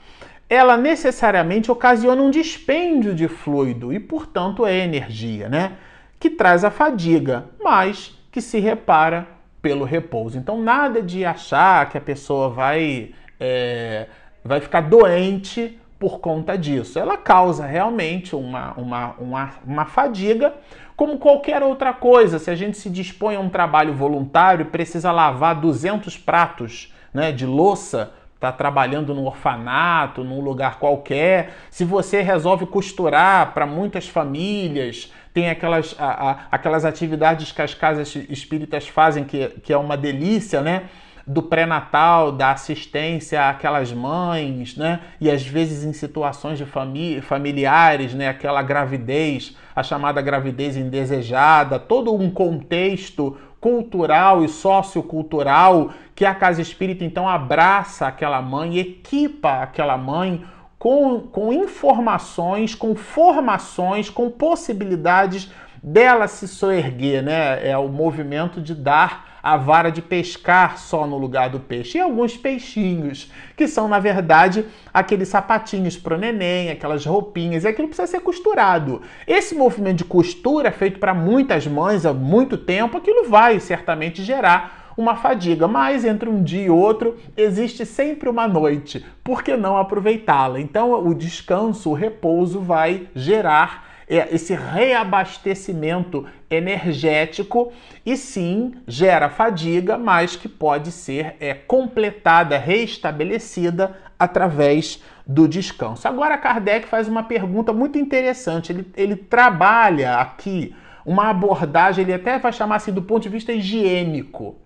Ela 0.49 0.77
necessariamente 0.77 1.73
ocasiona 1.73 2.23
um 2.23 2.31
dispêndio 2.31 3.17
de 3.17 3.27
fluido 3.27 3.93
e, 3.93 3.99
portanto, 3.99 4.65
é 4.65 4.79
energia, 4.79 5.49
né? 5.49 5.73
Que 6.21 6.31
traz 6.31 6.65
a 6.65 6.71
fadiga, 6.71 7.47
mas 7.61 8.22
que 8.33 8.41
se 8.41 8.59
repara 8.59 9.29
pelo 9.61 9.85
repouso. 9.85 10.39
Então, 10.39 10.61
nada 10.61 11.01
de 11.01 11.25
achar 11.25 11.89
que 11.89 11.97
a 11.97 12.01
pessoa 12.01 12.49
vai, 12.49 13.11
é, 13.39 14.07
vai 14.43 14.61
ficar 14.61 14.81
doente 14.81 15.79
por 16.01 16.19
conta 16.19 16.59
disso. 16.59 16.99
Ela 16.99 17.17
causa 17.17 17.65
realmente 17.65 18.35
uma, 18.35 18.73
uma, 18.73 19.15
uma, 19.19 19.51
uma 19.65 19.85
fadiga, 19.85 20.55
como 20.97 21.19
qualquer 21.19 21.62
outra 21.62 21.93
coisa. 21.93 22.41
Se 22.41 22.51
a 22.51 22.57
gente 22.57 22.77
se 22.77 22.91
dispõe 22.91 23.37
a 23.37 23.41
um 23.41 23.49
trabalho 23.49 23.95
voluntário 23.95 24.62
e 24.62 24.71
precisa 24.71 25.12
lavar 25.12 25.61
200 25.61 26.19
pratos 26.19 26.93
né, 27.15 27.31
de 27.31 27.47
louça, 27.47 28.12
está 28.43 28.51
trabalhando 28.51 29.15
no 29.15 29.25
orfanato, 29.25 30.25
num 30.25 30.41
lugar 30.41 30.81
qualquer, 30.81 31.53
se 31.71 31.85
você 31.85 32.21
resolve 32.21 32.67
costurar 32.67 33.55
para 33.55 33.65
muitas 33.65 34.09
famílias, 34.09 35.13
tem 35.33 35.49
aquelas, 35.49 35.95
a, 35.97 36.31
a, 36.31 36.39
aquelas 36.51 36.85
atividades 36.85 37.53
que 37.53 37.63
as 37.63 37.73
casas 37.73 38.17
espíritas 38.29 38.89
fazem, 38.89 39.23
que, 39.23 39.49
que 39.63 39.73
é 39.73 39.77
uma 39.77 39.97
delícia, 39.97 40.61
né? 40.61 40.89
do 41.25 41.41
pré-natal, 41.41 42.33
da 42.33 42.51
assistência 42.51 43.49
àquelas 43.49 43.93
mães, 43.93 44.77
né? 44.77 44.99
E 45.21 45.31
às 45.31 45.47
vezes 45.47 45.85
em 45.85 45.93
situações 45.93 46.59
de 46.59 46.67
famí 46.67 47.21
familiares, 47.21 48.13
né? 48.13 48.27
Aquela 48.27 48.61
gravidez, 48.61 49.57
a 49.75 49.85
chamada 49.85 50.21
gravidez 50.21 50.77
indesejada, 50.77 51.79
todo 51.79 52.13
um 52.13 52.29
contexto 52.29 53.39
cultural 53.62 54.42
e 54.45 54.49
sociocultural 54.49 55.92
que 56.16 56.25
a 56.26 56.35
casa 56.35 56.61
espírita 56.61 57.04
então 57.04 57.28
abraça 57.28 58.09
aquela 58.09 58.42
mãe, 58.42 58.76
equipa 58.76 59.62
aquela 59.62 59.97
mãe 59.97 60.45
com, 60.81 61.21
com 61.21 61.52
informações, 61.52 62.75
com 62.75 62.97
formações, 62.97 64.11
com 64.11 64.28
possibilidades 64.28 65.49
dela 65.81 66.26
se 66.26 66.49
soerguer, 66.49 67.23
né? 67.23 67.64
É 67.64 67.78
o 67.78 67.87
movimento 67.87 68.61
de 68.61 68.75
dar 68.75 69.32
a 69.43 69.57
vara 69.57 69.91
de 69.91 70.01
pescar 70.01 70.79
só 70.79 71.07
no 71.07 71.19
lugar 71.19 71.51
do 71.51 71.59
peixe. 71.59 71.99
E 71.99 72.01
alguns 72.01 72.37
peixinhos, 72.37 73.31
que 73.57 73.67
são, 73.67 73.89
na 73.89 73.99
verdade, 73.99 74.65
aqueles 74.95 75.29
sapatinhos 75.29 75.97
para 75.97 76.15
o 76.15 76.19
neném, 76.19 76.71
aquelas 76.71 77.05
roupinhas, 77.05 77.65
e 77.65 77.69
aquilo 77.69 77.89
precisa 77.89 78.07
ser 78.07 78.21
costurado. 78.21 79.03
Esse 79.27 79.55
movimento 79.55 79.99
de 79.99 80.05
costura, 80.05 80.71
feito 80.71 81.01
para 81.01 81.13
muitas 81.13 81.67
mães 81.67 82.07
há 82.07 82.13
muito 82.13 82.57
tempo, 82.57 82.97
aquilo 82.99 83.29
vai 83.29 83.59
certamente 83.59 84.23
gerar 84.23 84.83
uma 84.97 85.17
fadiga, 85.17 85.67
mas 85.67 86.05
entre 86.05 86.29
um 86.29 86.43
dia 86.43 86.67
e 86.67 86.71
outro 86.71 87.17
existe 87.37 87.87
sempre 87.87 88.29
uma 88.29 88.47
noite. 88.47 89.05
Por 89.25 89.43
que 89.43 89.57
não 89.57 89.77
aproveitá-la? 89.77 90.61
Então, 90.61 90.93
o 91.07 91.15
descanso, 91.15 91.91
o 91.91 91.95
repouso 91.95 92.61
vai 92.61 93.09
gerar 93.15 93.85
é, 93.85 93.92
esse 94.31 94.54
reabastecimento 94.54 96.26
energético 96.50 97.73
e 98.04 98.16
sim 98.16 98.75
gera 98.87 99.31
fadiga, 99.31 99.96
mas 99.96 100.37
que 100.37 100.48
pode 100.48 100.92
ser 100.92 101.37
é, 101.40 101.55
completada, 101.55 102.59
restabelecida 102.59 103.96
através 104.18 105.03
do 105.27 105.48
descanso. 105.48 106.07
Agora 106.07 106.37
Kardec 106.37 106.87
faz 106.87 107.09
uma 107.09 107.22
pergunta 107.22 107.72
muito 107.72 107.98
interessante. 107.98 108.72
Ele, 108.72 108.87
ele 108.96 109.16
trabalha 109.16 110.16
aqui 110.16 110.75
uma 111.07 111.31
abordagem, 111.31 112.05
ele 112.05 112.12
até 112.12 112.38
vai 112.38 112.53
chamar 112.53 112.77
assim 112.77 112.92
do 112.92 113.03
ponto 113.03 113.22
de 113.22 113.29
vista 113.29 113.53
higiênico, 113.53 114.57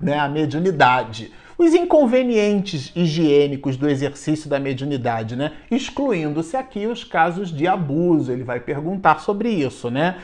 né, 0.00 0.18
a 0.18 0.28
mediunidade 0.28 1.32
os 1.62 1.74
inconvenientes 1.74 2.92
higiênicos 2.94 3.76
do 3.76 3.88
exercício 3.88 4.48
da 4.48 4.58
mediunidade, 4.58 5.36
né? 5.36 5.52
Excluindo-se 5.70 6.56
aqui 6.56 6.86
os 6.86 7.04
casos 7.04 7.50
de 7.50 7.66
abuso. 7.66 8.32
Ele 8.32 8.44
vai 8.44 8.60
perguntar 8.60 9.20
sobre 9.20 9.50
isso, 9.50 9.90
né? 9.90 10.18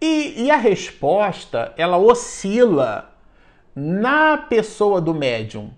E, 0.00 0.44
e 0.44 0.50
a 0.50 0.56
resposta, 0.56 1.72
ela 1.76 1.98
oscila 1.98 3.12
na 3.74 4.36
pessoa 4.36 5.00
do 5.00 5.14
médium. 5.14 5.70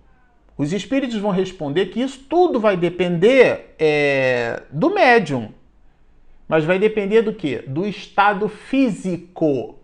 Os 0.58 0.72
espíritos 0.72 1.16
vão 1.18 1.30
responder 1.30 1.86
que 1.86 2.00
isso 2.00 2.20
tudo 2.28 2.58
vai 2.58 2.76
depender 2.76 3.74
é, 3.78 4.62
do 4.70 4.90
médium. 4.90 5.52
Mas 6.48 6.64
vai 6.64 6.78
depender 6.78 7.22
do 7.22 7.32
que? 7.32 7.58
Do 7.58 7.86
estado 7.86 8.48
físico 8.48 9.78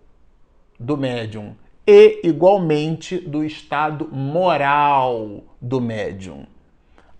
do 0.79 0.97
médium 0.97 1.57
e, 1.87 2.21
igualmente, 2.25 3.19
do 3.19 3.45
estado 3.45 4.09
moral 4.13 5.43
do 5.61 5.81
médium. 5.81 6.47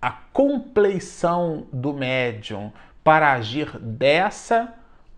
A 0.01 0.11
compleição 0.11 1.65
do 1.71 1.93
médium 1.93 2.71
para 3.03 3.33
agir 3.33 3.77
dessa 3.79 4.73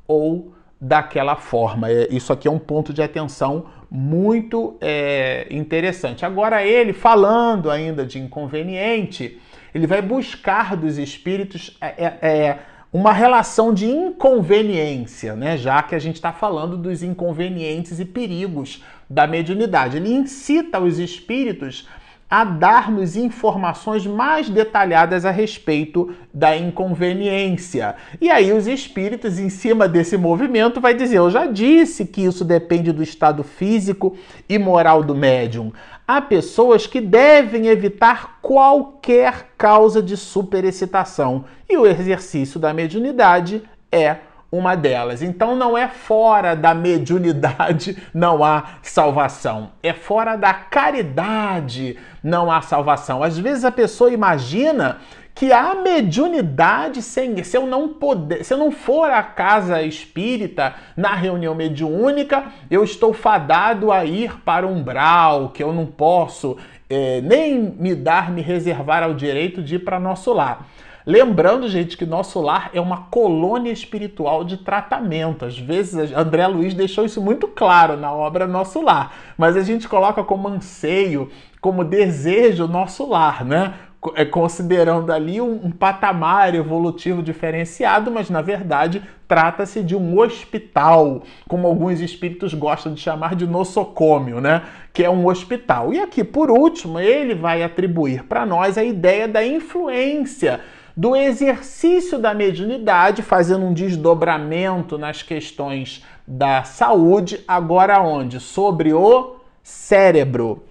ou 0.08 0.54
daquela 0.80 1.36
forma. 1.36 1.90
É, 1.90 2.08
isso 2.12 2.34
aqui 2.34 2.48
é 2.48 2.52
um 2.52 2.60
ponto 2.60 2.94
de 2.94 3.02
atenção 3.02 3.66
muito 3.90 4.78
é, 4.82 5.48
interessante. 5.50 6.26
Agora, 6.26 6.64
ele, 6.64 6.94
falando 6.94 7.70
ainda 7.70 8.06
de 8.06 8.20
inconveniente, 8.20 9.40
ele 9.74 9.88
vai 9.88 10.02
buscar 10.02 10.76
dos 10.76 10.98
espíritos. 10.98 11.78
É, 11.80 12.06
é, 12.06 12.38
é 12.38 12.60
uma 12.92 13.12
relação 13.12 13.74
de 13.74 13.86
inconveniência, 13.86 15.36
né? 15.36 15.58
já 15.58 15.84
que 15.84 15.94
a 15.94 16.00
gente 16.00 16.16
está 16.16 16.32
falando 16.32 16.78
dos 16.78 17.04
inconvenientes 17.04 18.00
e 18.00 18.06
perigos 18.06 18.82
da 19.10 19.28
mediunidade. 19.28 19.98
Ele 19.98 20.14
incita 20.14 20.80
os 20.80 21.00
espíritos 21.00 21.88
a 22.30 22.44
dar-nos 22.44 23.16
informações 23.16 24.06
mais 24.06 24.50
detalhadas 24.50 25.26
a 25.26 25.32
respeito 25.32 26.14
da 26.34 26.58
inconveniência. 26.58 27.96
E 28.20 28.30
aí 28.32 28.52
os 28.52 28.68
espíritos, 28.68 29.38
em 29.38 29.50
cima 29.50 29.88
desse 29.88 30.18
movimento, 30.18 30.82
vai 30.82 30.94
dizer: 30.94 31.18
"Eu 31.18 31.30
já 31.30 31.46
disse 31.46 32.06
que 32.06 32.26
isso 32.26 32.44
depende 32.44 32.92
do 32.92 33.04
estado 33.04 33.44
físico 33.44 34.18
e 34.50 34.58
moral 34.58 35.04
do 35.04 35.16
médium. 35.16 35.72
Há 36.08 36.20
pessoas 36.20 36.88
que 36.88 37.00
devem 37.00 37.68
evitar 37.68 38.40
qualquer 38.42 39.52
causa 39.58 40.02
de 40.02 40.18
superexcitação, 40.18 41.46
e 41.70 41.78
o 41.78 41.86
exercício 41.86 42.60
da 42.60 42.74
mediunidade 42.74 43.64
é 43.92 44.18
uma 44.58 44.76
delas. 44.76 45.22
Então 45.22 45.56
não 45.56 45.78
é 45.78 45.88
fora 45.88 46.56
da 46.56 46.74
mediunidade 46.74 47.98
não 48.14 48.44
há 48.44 48.64
salvação, 48.82 49.72
é 49.82 49.94
fora 49.94 50.36
da 50.36 50.54
caridade 50.54 51.98
não 52.24 52.52
há 52.52 52.62
salvação. 52.62 53.24
Às 53.24 53.38
vezes 53.38 53.66
a 53.66 53.72
pessoa 53.72 54.12
imagina 54.12 55.00
que 55.36 55.52
a 55.52 55.76
mediunidade 55.76 57.02
sem 57.02 57.44
se 57.44 57.58
eu 57.58 57.68
não 57.68 57.90
poder, 57.90 58.46
se 58.46 58.54
eu 58.54 58.58
não 58.58 58.72
for 58.72 59.12
à 59.12 59.22
casa 59.22 59.82
espírita 59.82 60.74
na 60.96 61.14
reunião 61.14 61.54
mediúnica, 61.54 62.46
eu 62.72 62.86
estou 62.86 63.14
fadado 63.14 63.92
a 63.92 64.06
ir 64.06 64.40
para 64.46 64.66
um 64.66 64.78
umbral, 64.78 65.50
que 65.50 65.62
eu 65.62 65.74
não 65.74 65.86
posso 65.86 66.58
é, 66.90 67.20
nem 67.20 67.60
me 67.60 67.94
dar, 67.94 68.32
me 68.32 68.42
reservar 68.42 69.04
ao 69.04 69.14
direito 69.14 69.62
de 69.62 69.76
ir 69.76 69.80
para 69.80 70.00
nosso 70.00 70.32
lar. 70.32 70.68
Lembrando, 71.06 71.70
gente, 71.70 71.96
que 71.96 72.06
nosso 72.06 72.42
lar 72.42 72.72
é 72.74 72.82
uma 72.82 73.04
colônia 73.12 73.72
espiritual 73.72 74.44
de 74.44 74.58
tratamento. 74.58 75.46
Às 75.46 75.56
vezes, 75.56 76.12
André 76.12 76.48
Luiz 76.48 76.74
deixou 76.74 77.06
isso 77.06 77.22
muito 77.22 77.48
claro 77.48 77.96
na 77.96 78.12
obra 78.12 78.48
Nosso 78.48 78.82
Lar, 78.82 79.14
mas 79.38 79.56
a 79.56 79.62
gente 79.62 79.88
coloca 79.88 80.24
como 80.24 80.48
anseio, 80.48 81.30
como 81.62 81.84
desejo 81.84 82.68
nosso 82.68 83.08
lar, 83.08 83.46
né? 83.46 83.76
É, 84.14 84.24
considerando 84.24 85.12
ali 85.12 85.42
um, 85.42 85.66
um, 85.66 85.72
patamar 85.72 86.54
evolutivo 86.54 87.24
diferenciado, 87.24 88.12
mas 88.12 88.30
na 88.30 88.40
verdade 88.40 89.02
trata-se 89.28 89.82
de 89.82 89.96
um 89.96 90.20
hospital, 90.20 91.24
como 91.48 91.66
alguns 91.66 92.00
espíritos 92.02 92.54
gostam 92.54 92.94
de 92.94 93.02
chamar 93.02 93.34
de 93.34 93.48
nosocômio, 93.48 94.40
né? 94.40 94.62
Que 94.94 95.04
é 95.04 95.10
um 95.10 95.28
hospital. 95.28 95.92
E 95.92 96.00
aqui, 96.00 96.24
por 96.24 96.52
último, 96.52 97.00
ele 97.00 97.34
vai 97.34 97.64
atribuir 97.64 98.24
para 98.26 98.46
nós 98.46 98.78
a 98.78 98.84
ideia 98.84 99.28
da 99.28 99.44
influência 99.46 100.62
do 100.96 101.16
exercício 101.16 102.18
da 102.18 102.34
mediunidade, 102.34 103.22
fazendo 103.22 103.66
um 103.66 103.74
desdobramento 103.74 104.98
nas 104.98 105.22
questões 105.22 106.04
da 106.26 106.64
saúde, 106.64 107.44
agora 107.48 108.02
onde? 108.02 108.40
Sobre 108.40 108.94
o 108.94 109.36
cérebro. 109.62 110.64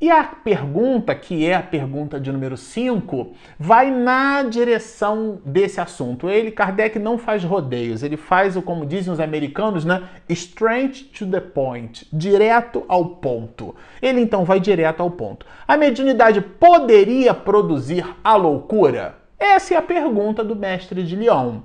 E 0.00 0.12
a 0.12 0.22
pergunta, 0.22 1.12
que 1.12 1.44
é 1.44 1.56
a 1.56 1.62
pergunta 1.62 2.20
de 2.20 2.30
número 2.30 2.56
5, 2.56 3.32
vai 3.58 3.90
na 3.90 4.44
direção 4.44 5.40
desse 5.44 5.80
assunto. 5.80 6.30
Ele, 6.30 6.52
Kardec, 6.52 7.00
não 7.00 7.18
faz 7.18 7.42
rodeios, 7.42 8.04
ele 8.04 8.16
faz 8.16 8.56
o, 8.56 8.62
como 8.62 8.86
dizem 8.86 9.12
os 9.12 9.18
americanos, 9.18 9.84
né? 9.84 10.04
Straight 10.28 11.04
to 11.06 11.26
the 11.26 11.40
point, 11.40 12.06
direto 12.12 12.84
ao 12.86 13.06
ponto. 13.06 13.74
Ele 14.00 14.20
então 14.20 14.44
vai 14.44 14.60
direto 14.60 15.00
ao 15.00 15.10
ponto. 15.10 15.44
A 15.66 15.76
mediunidade 15.76 16.40
poderia 16.40 17.34
produzir 17.34 18.06
a 18.22 18.36
loucura? 18.36 19.17
Essa 19.38 19.74
é 19.74 19.76
a 19.76 19.82
pergunta 19.82 20.42
do 20.42 20.56
mestre 20.56 21.02
de 21.02 21.14
Lyon. 21.14 21.60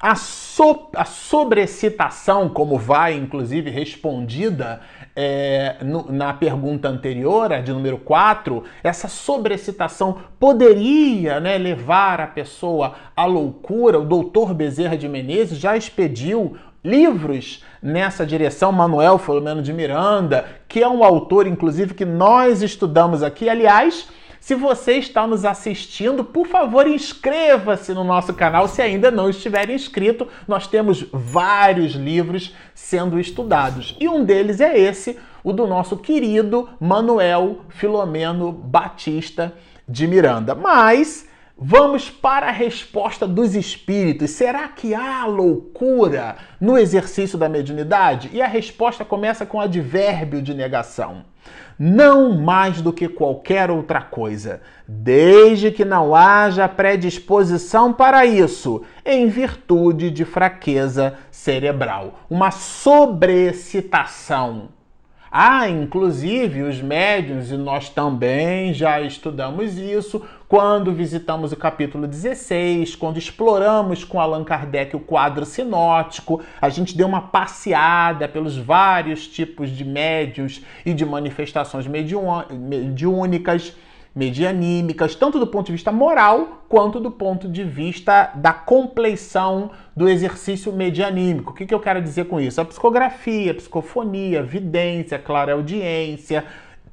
A, 0.00 0.14
so, 0.14 0.88
a 0.94 1.04
sobrecitação, 1.04 2.48
como 2.48 2.78
vai 2.78 3.14
inclusive 3.14 3.70
respondida 3.70 4.80
é, 5.14 5.76
no, 5.82 6.10
na 6.10 6.32
pergunta 6.34 6.88
anterior, 6.88 7.52
a 7.52 7.60
de 7.60 7.72
número 7.72 7.98
4, 7.98 8.62
essa 8.82 9.08
sobrecitação 9.08 10.18
poderia 10.38 11.40
né, 11.40 11.56
levar 11.58 12.20
a 12.20 12.26
pessoa 12.26 12.94
à 13.16 13.24
loucura. 13.24 13.98
O 13.98 14.04
doutor 14.04 14.54
Bezerra 14.54 14.96
de 14.96 15.08
Menezes 15.08 15.58
já 15.58 15.76
expediu 15.76 16.56
livros 16.84 17.64
nessa 17.82 18.24
direção, 18.24 18.70
Manuel 18.70 19.18
Filomeno 19.18 19.62
de 19.62 19.72
Miranda, 19.72 20.44
que 20.68 20.82
é 20.82 20.88
um 20.88 21.02
autor, 21.02 21.46
inclusive, 21.46 21.94
que 21.94 22.04
nós 22.04 22.62
estudamos 22.62 23.22
aqui. 23.22 23.48
Aliás, 23.48 24.08
se 24.46 24.54
você 24.54 24.92
está 24.92 25.26
nos 25.26 25.44
assistindo, 25.44 26.22
por 26.22 26.46
favor, 26.46 26.86
inscreva-se 26.86 27.92
no 27.92 28.04
nosso 28.04 28.32
canal 28.32 28.68
se 28.68 28.80
ainda 28.80 29.10
não 29.10 29.28
estiver 29.28 29.68
inscrito. 29.70 30.28
Nós 30.46 30.68
temos 30.68 31.04
vários 31.12 31.94
livros 31.94 32.54
sendo 32.72 33.18
estudados 33.18 33.96
e 33.98 34.08
um 34.08 34.24
deles 34.24 34.60
é 34.60 34.78
esse, 34.78 35.18
o 35.42 35.52
do 35.52 35.66
nosso 35.66 35.96
querido 35.96 36.68
Manuel 36.78 37.62
Filomeno 37.70 38.52
Batista 38.52 39.52
de 39.88 40.06
Miranda. 40.06 40.54
Mas 40.54 41.25
Vamos 41.58 42.10
para 42.10 42.48
a 42.48 42.52
resposta 42.52 43.26
dos 43.26 43.54
espíritos. 43.54 44.32
Será 44.32 44.68
que 44.68 44.94
há 44.94 45.24
loucura 45.24 46.36
no 46.60 46.76
exercício 46.76 47.38
da 47.38 47.48
mediunidade? 47.48 48.28
E 48.32 48.42
a 48.42 48.46
resposta 48.46 49.06
começa 49.06 49.46
com 49.46 49.58
advérbio 49.58 50.42
de 50.42 50.52
negação 50.52 51.24
não 51.78 52.32
mais 52.32 52.80
do 52.80 52.90
que 52.92 53.08
qualquer 53.08 53.70
outra 53.70 54.00
coisa, 54.00 54.60
desde 54.88 55.70
que 55.70 55.84
não 55.84 56.12
haja 56.14 56.66
predisposição 56.68 57.92
para 57.92 58.24
isso, 58.24 58.82
em 59.04 59.28
virtude 59.28 60.10
de 60.10 60.24
fraqueza 60.24 61.18
cerebral, 61.30 62.20
uma 62.30 62.50
sobrecitação 62.50 64.70
Há, 65.30 65.68
inclusive, 65.68 66.62
os 66.62 66.80
médiuns, 66.80 67.50
e 67.50 67.56
nós 67.56 67.88
também 67.88 68.72
já 68.72 69.00
estudamos 69.00 69.76
isso, 69.76 70.22
quando 70.48 70.92
visitamos 70.92 71.50
o 71.50 71.56
capítulo 71.56 72.06
16, 72.06 72.94
quando 72.94 73.18
exploramos 73.18 74.04
com 74.04 74.20
Allan 74.20 74.44
Kardec 74.44 74.94
o 74.94 75.00
quadro 75.00 75.44
sinótico, 75.44 76.40
a 76.60 76.68
gente 76.68 76.96
deu 76.96 77.08
uma 77.08 77.20
passeada 77.20 78.28
pelos 78.28 78.56
vários 78.56 79.26
tipos 79.26 79.70
de 79.70 79.84
médios 79.84 80.62
e 80.84 80.94
de 80.94 81.04
manifestações 81.04 81.86
mediúnicas 81.86 83.74
medianímicas, 84.16 85.14
tanto 85.14 85.38
do 85.38 85.46
ponto 85.46 85.66
de 85.66 85.72
vista 85.72 85.92
moral 85.92 86.64
quanto 86.70 86.98
do 86.98 87.10
ponto 87.10 87.46
de 87.46 87.62
vista 87.62 88.32
da 88.34 88.50
compleição 88.50 89.70
do 89.94 90.08
exercício 90.08 90.72
medianímico. 90.72 91.50
O 91.50 91.54
que, 91.54 91.66
que 91.66 91.74
eu 91.74 91.80
quero 91.80 92.00
dizer 92.00 92.24
com 92.24 92.40
isso? 92.40 92.58
A 92.58 92.64
psicografia, 92.64 93.52
a 93.52 93.54
psicofonia, 93.54 94.40
a 94.40 94.42
vidência, 94.42 95.22
a 95.22 95.52
audiência, 95.52 96.44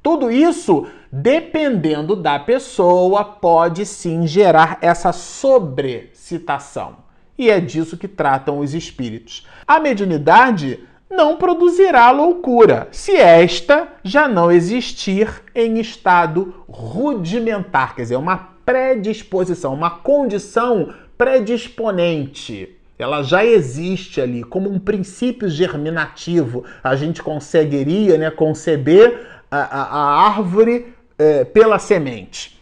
tudo 0.02 0.30
isso, 0.30 0.86
dependendo 1.10 2.14
da 2.14 2.38
pessoa, 2.38 3.24
pode 3.24 3.86
sim 3.86 4.26
gerar 4.26 4.76
essa 4.82 5.10
sobrecitação. 5.10 6.96
E 7.38 7.48
é 7.48 7.58
disso 7.58 7.96
que 7.96 8.06
tratam 8.06 8.58
os 8.58 8.74
espíritos. 8.74 9.46
A 9.66 9.80
mediunidade 9.80 10.80
não 11.16 11.36
produzirá 11.36 12.10
loucura, 12.10 12.88
se 12.90 13.16
esta 13.16 13.88
já 14.02 14.28
não 14.28 14.50
existir 14.50 15.28
em 15.54 15.78
estado 15.78 16.64
rudimentar, 16.68 17.94
quer 17.94 18.02
dizer, 18.02 18.16
uma 18.16 18.36
predisposição, 18.64 19.72
uma 19.74 19.90
condição 19.90 20.92
predisponente. 21.16 22.76
Ela 22.98 23.22
já 23.22 23.44
existe 23.44 24.20
ali 24.20 24.42
como 24.44 24.70
um 24.70 24.78
princípio 24.78 25.48
germinativo. 25.48 26.64
A 26.82 26.94
gente 26.94 27.22
conseguiria 27.22 28.16
né, 28.16 28.30
conceber 28.30 29.26
a, 29.50 29.58
a, 29.58 29.82
a 29.82 30.28
árvore 30.28 30.94
é, 31.18 31.44
pela 31.44 31.78
semente. 31.78 32.60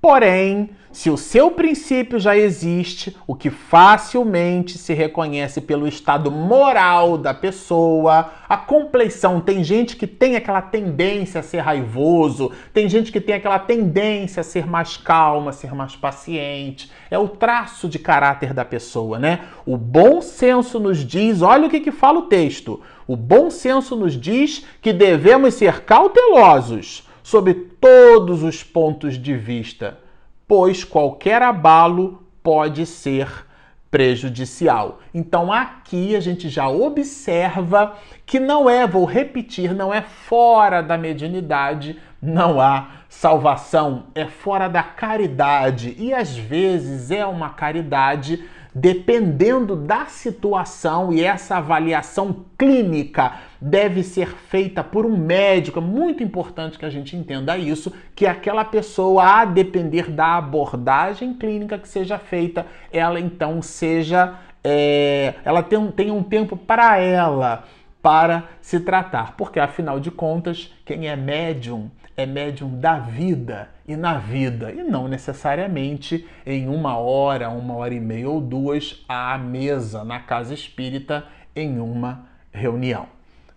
Porém, 0.00 0.70
se 0.96 1.10
o 1.10 1.16
seu 1.18 1.50
princípio 1.50 2.18
já 2.18 2.34
existe, 2.34 3.14
o 3.26 3.34
que 3.34 3.50
facilmente 3.50 4.78
se 4.78 4.94
reconhece 4.94 5.60
pelo 5.60 5.86
estado 5.86 6.30
moral 6.30 7.18
da 7.18 7.34
pessoa, 7.34 8.32
a 8.48 8.56
compleição. 8.56 9.38
Tem 9.38 9.62
gente 9.62 9.94
que 9.94 10.06
tem 10.06 10.36
aquela 10.36 10.62
tendência 10.62 11.40
a 11.40 11.42
ser 11.42 11.58
raivoso, 11.58 12.50
tem 12.72 12.88
gente 12.88 13.12
que 13.12 13.20
tem 13.20 13.34
aquela 13.34 13.58
tendência 13.58 14.40
a 14.40 14.42
ser 14.42 14.66
mais 14.66 14.96
calma, 14.96 15.50
a 15.50 15.52
ser 15.52 15.74
mais 15.74 15.94
paciente. 15.94 16.90
É 17.10 17.18
o 17.18 17.28
traço 17.28 17.90
de 17.90 17.98
caráter 17.98 18.54
da 18.54 18.64
pessoa, 18.64 19.18
né? 19.18 19.40
O 19.66 19.76
bom 19.76 20.22
senso 20.22 20.80
nos 20.80 21.04
diz, 21.04 21.42
olha 21.42 21.66
o 21.66 21.70
que, 21.70 21.80
que 21.80 21.92
fala 21.92 22.20
o 22.20 22.28
texto. 22.28 22.80
O 23.06 23.16
bom 23.16 23.50
senso 23.50 23.96
nos 23.96 24.18
diz 24.18 24.64
que 24.80 24.94
devemos 24.94 25.52
ser 25.52 25.82
cautelosos 25.82 27.06
sob 27.22 27.52
todos 27.52 28.42
os 28.42 28.62
pontos 28.62 29.18
de 29.18 29.36
vista 29.36 30.05
pois 30.46 30.84
qualquer 30.84 31.42
abalo 31.42 32.22
pode 32.42 32.86
ser 32.86 33.46
prejudicial. 33.90 35.00
Então 35.14 35.52
aqui 35.52 36.14
a 36.14 36.20
gente 36.20 36.48
já 36.48 36.68
observa 36.68 37.94
que 38.24 38.38
não 38.38 38.68
é, 38.68 38.86
vou 38.86 39.04
repetir, 39.04 39.74
não 39.74 39.92
é 39.92 40.02
fora 40.02 40.82
da 40.82 40.98
mediunidade, 40.98 41.98
não 42.20 42.60
há 42.60 42.88
salvação, 43.08 44.06
é 44.14 44.26
fora 44.26 44.68
da 44.68 44.82
caridade 44.82 45.94
e 45.98 46.12
às 46.12 46.36
vezes 46.36 47.10
é 47.10 47.24
uma 47.24 47.50
caridade 47.50 48.44
dependendo 48.78 49.74
da 49.74 50.04
situação, 50.04 51.10
e 51.10 51.24
essa 51.24 51.56
avaliação 51.56 52.44
clínica 52.58 53.36
deve 53.58 54.02
ser 54.02 54.28
feita 54.28 54.84
por 54.84 55.06
um 55.06 55.16
médico. 55.16 55.78
É 55.78 55.82
muito 55.82 56.22
importante 56.22 56.78
que 56.78 56.84
a 56.84 56.90
gente 56.90 57.16
entenda 57.16 57.56
isso, 57.56 57.90
que 58.14 58.26
aquela 58.26 58.66
pessoa, 58.66 59.24
a 59.24 59.44
depender 59.46 60.10
da 60.10 60.36
abordagem 60.36 61.32
clínica 61.32 61.78
que 61.78 61.88
seja 61.88 62.18
feita, 62.18 62.66
ela 62.92 63.18
então 63.18 63.62
seja. 63.62 64.34
É, 64.62 65.32
ela 65.42 65.62
tenha, 65.62 65.92
tenha 65.92 66.12
um 66.12 66.22
tempo 66.22 66.54
para 66.54 66.98
ela 66.98 67.64
para 68.02 68.44
se 68.60 68.78
tratar, 68.80 69.36
porque 69.38 69.58
afinal 69.58 69.98
de 69.98 70.10
contas, 70.10 70.70
quem 70.84 71.08
é 71.08 71.16
médium 71.16 71.90
é 72.16 72.24
médium 72.24 72.78
da 72.78 72.98
vida 72.98 73.68
e 73.86 73.94
na 73.94 74.18
vida, 74.18 74.72
e 74.72 74.82
não 74.82 75.06
necessariamente 75.06 76.26
em 76.44 76.68
uma 76.68 76.96
hora, 76.96 77.50
uma 77.50 77.74
hora 77.74 77.94
e 77.94 78.00
meia 78.00 78.28
ou 78.28 78.40
duas 78.40 79.04
à 79.08 79.36
mesa 79.36 80.02
na 80.02 80.18
casa 80.20 80.54
espírita 80.54 81.24
em 81.54 81.78
uma 81.78 82.26
reunião. 82.52 83.06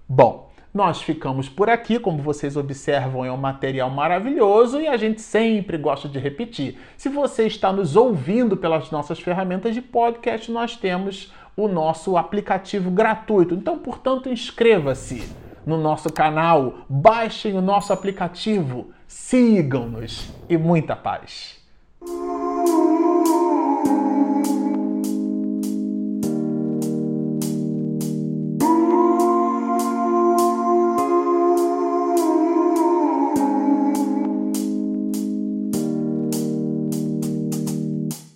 Bom, 0.08 0.50
nós 0.74 1.02
ficamos 1.02 1.50
por 1.50 1.70
aqui, 1.70 2.00
como 2.00 2.22
vocês 2.22 2.56
observam, 2.56 3.26
é 3.26 3.32
um 3.32 3.38
material 3.38 3.90
maravilhoso 3.90 4.80
e 4.80 4.88
a 4.88 4.98
gente 4.98 5.22
sempre 5.22 5.78
gosta 5.78 6.08
de 6.08 6.20
repetir. 6.20 6.78
Se 6.96 7.10
você 7.10 7.48
está 7.48 7.74
nos 7.74 7.96
ouvindo 7.96 8.56
pelas 8.56 8.92
nossas 8.92 9.20
ferramentas 9.20 9.74
de 9.74 9.82
podcast, 9.82 10.52
nós 10.52 10.76
temos 10.76 11.34
o 11.58 11.68
nosso 11.68 12.18
aplicativo 12.18 12.92
gratuito. 12.92 13.56
Então, 13.56 13.80
portanto, 13.80 14.30
inscreva-se 14.30 15.49
no 15.70 15.78
nosso 15.78 16.12
canal, 16.12 16.80
baixem 16.90 17.56
o 17.56 17.62
nosso 17.62 17.94
aplicativo, 17.94 18.90
sigam-nos. 19.08 20.34
E 20.50 20.58
muita 20.58 20.96
paz. 20.96 21.59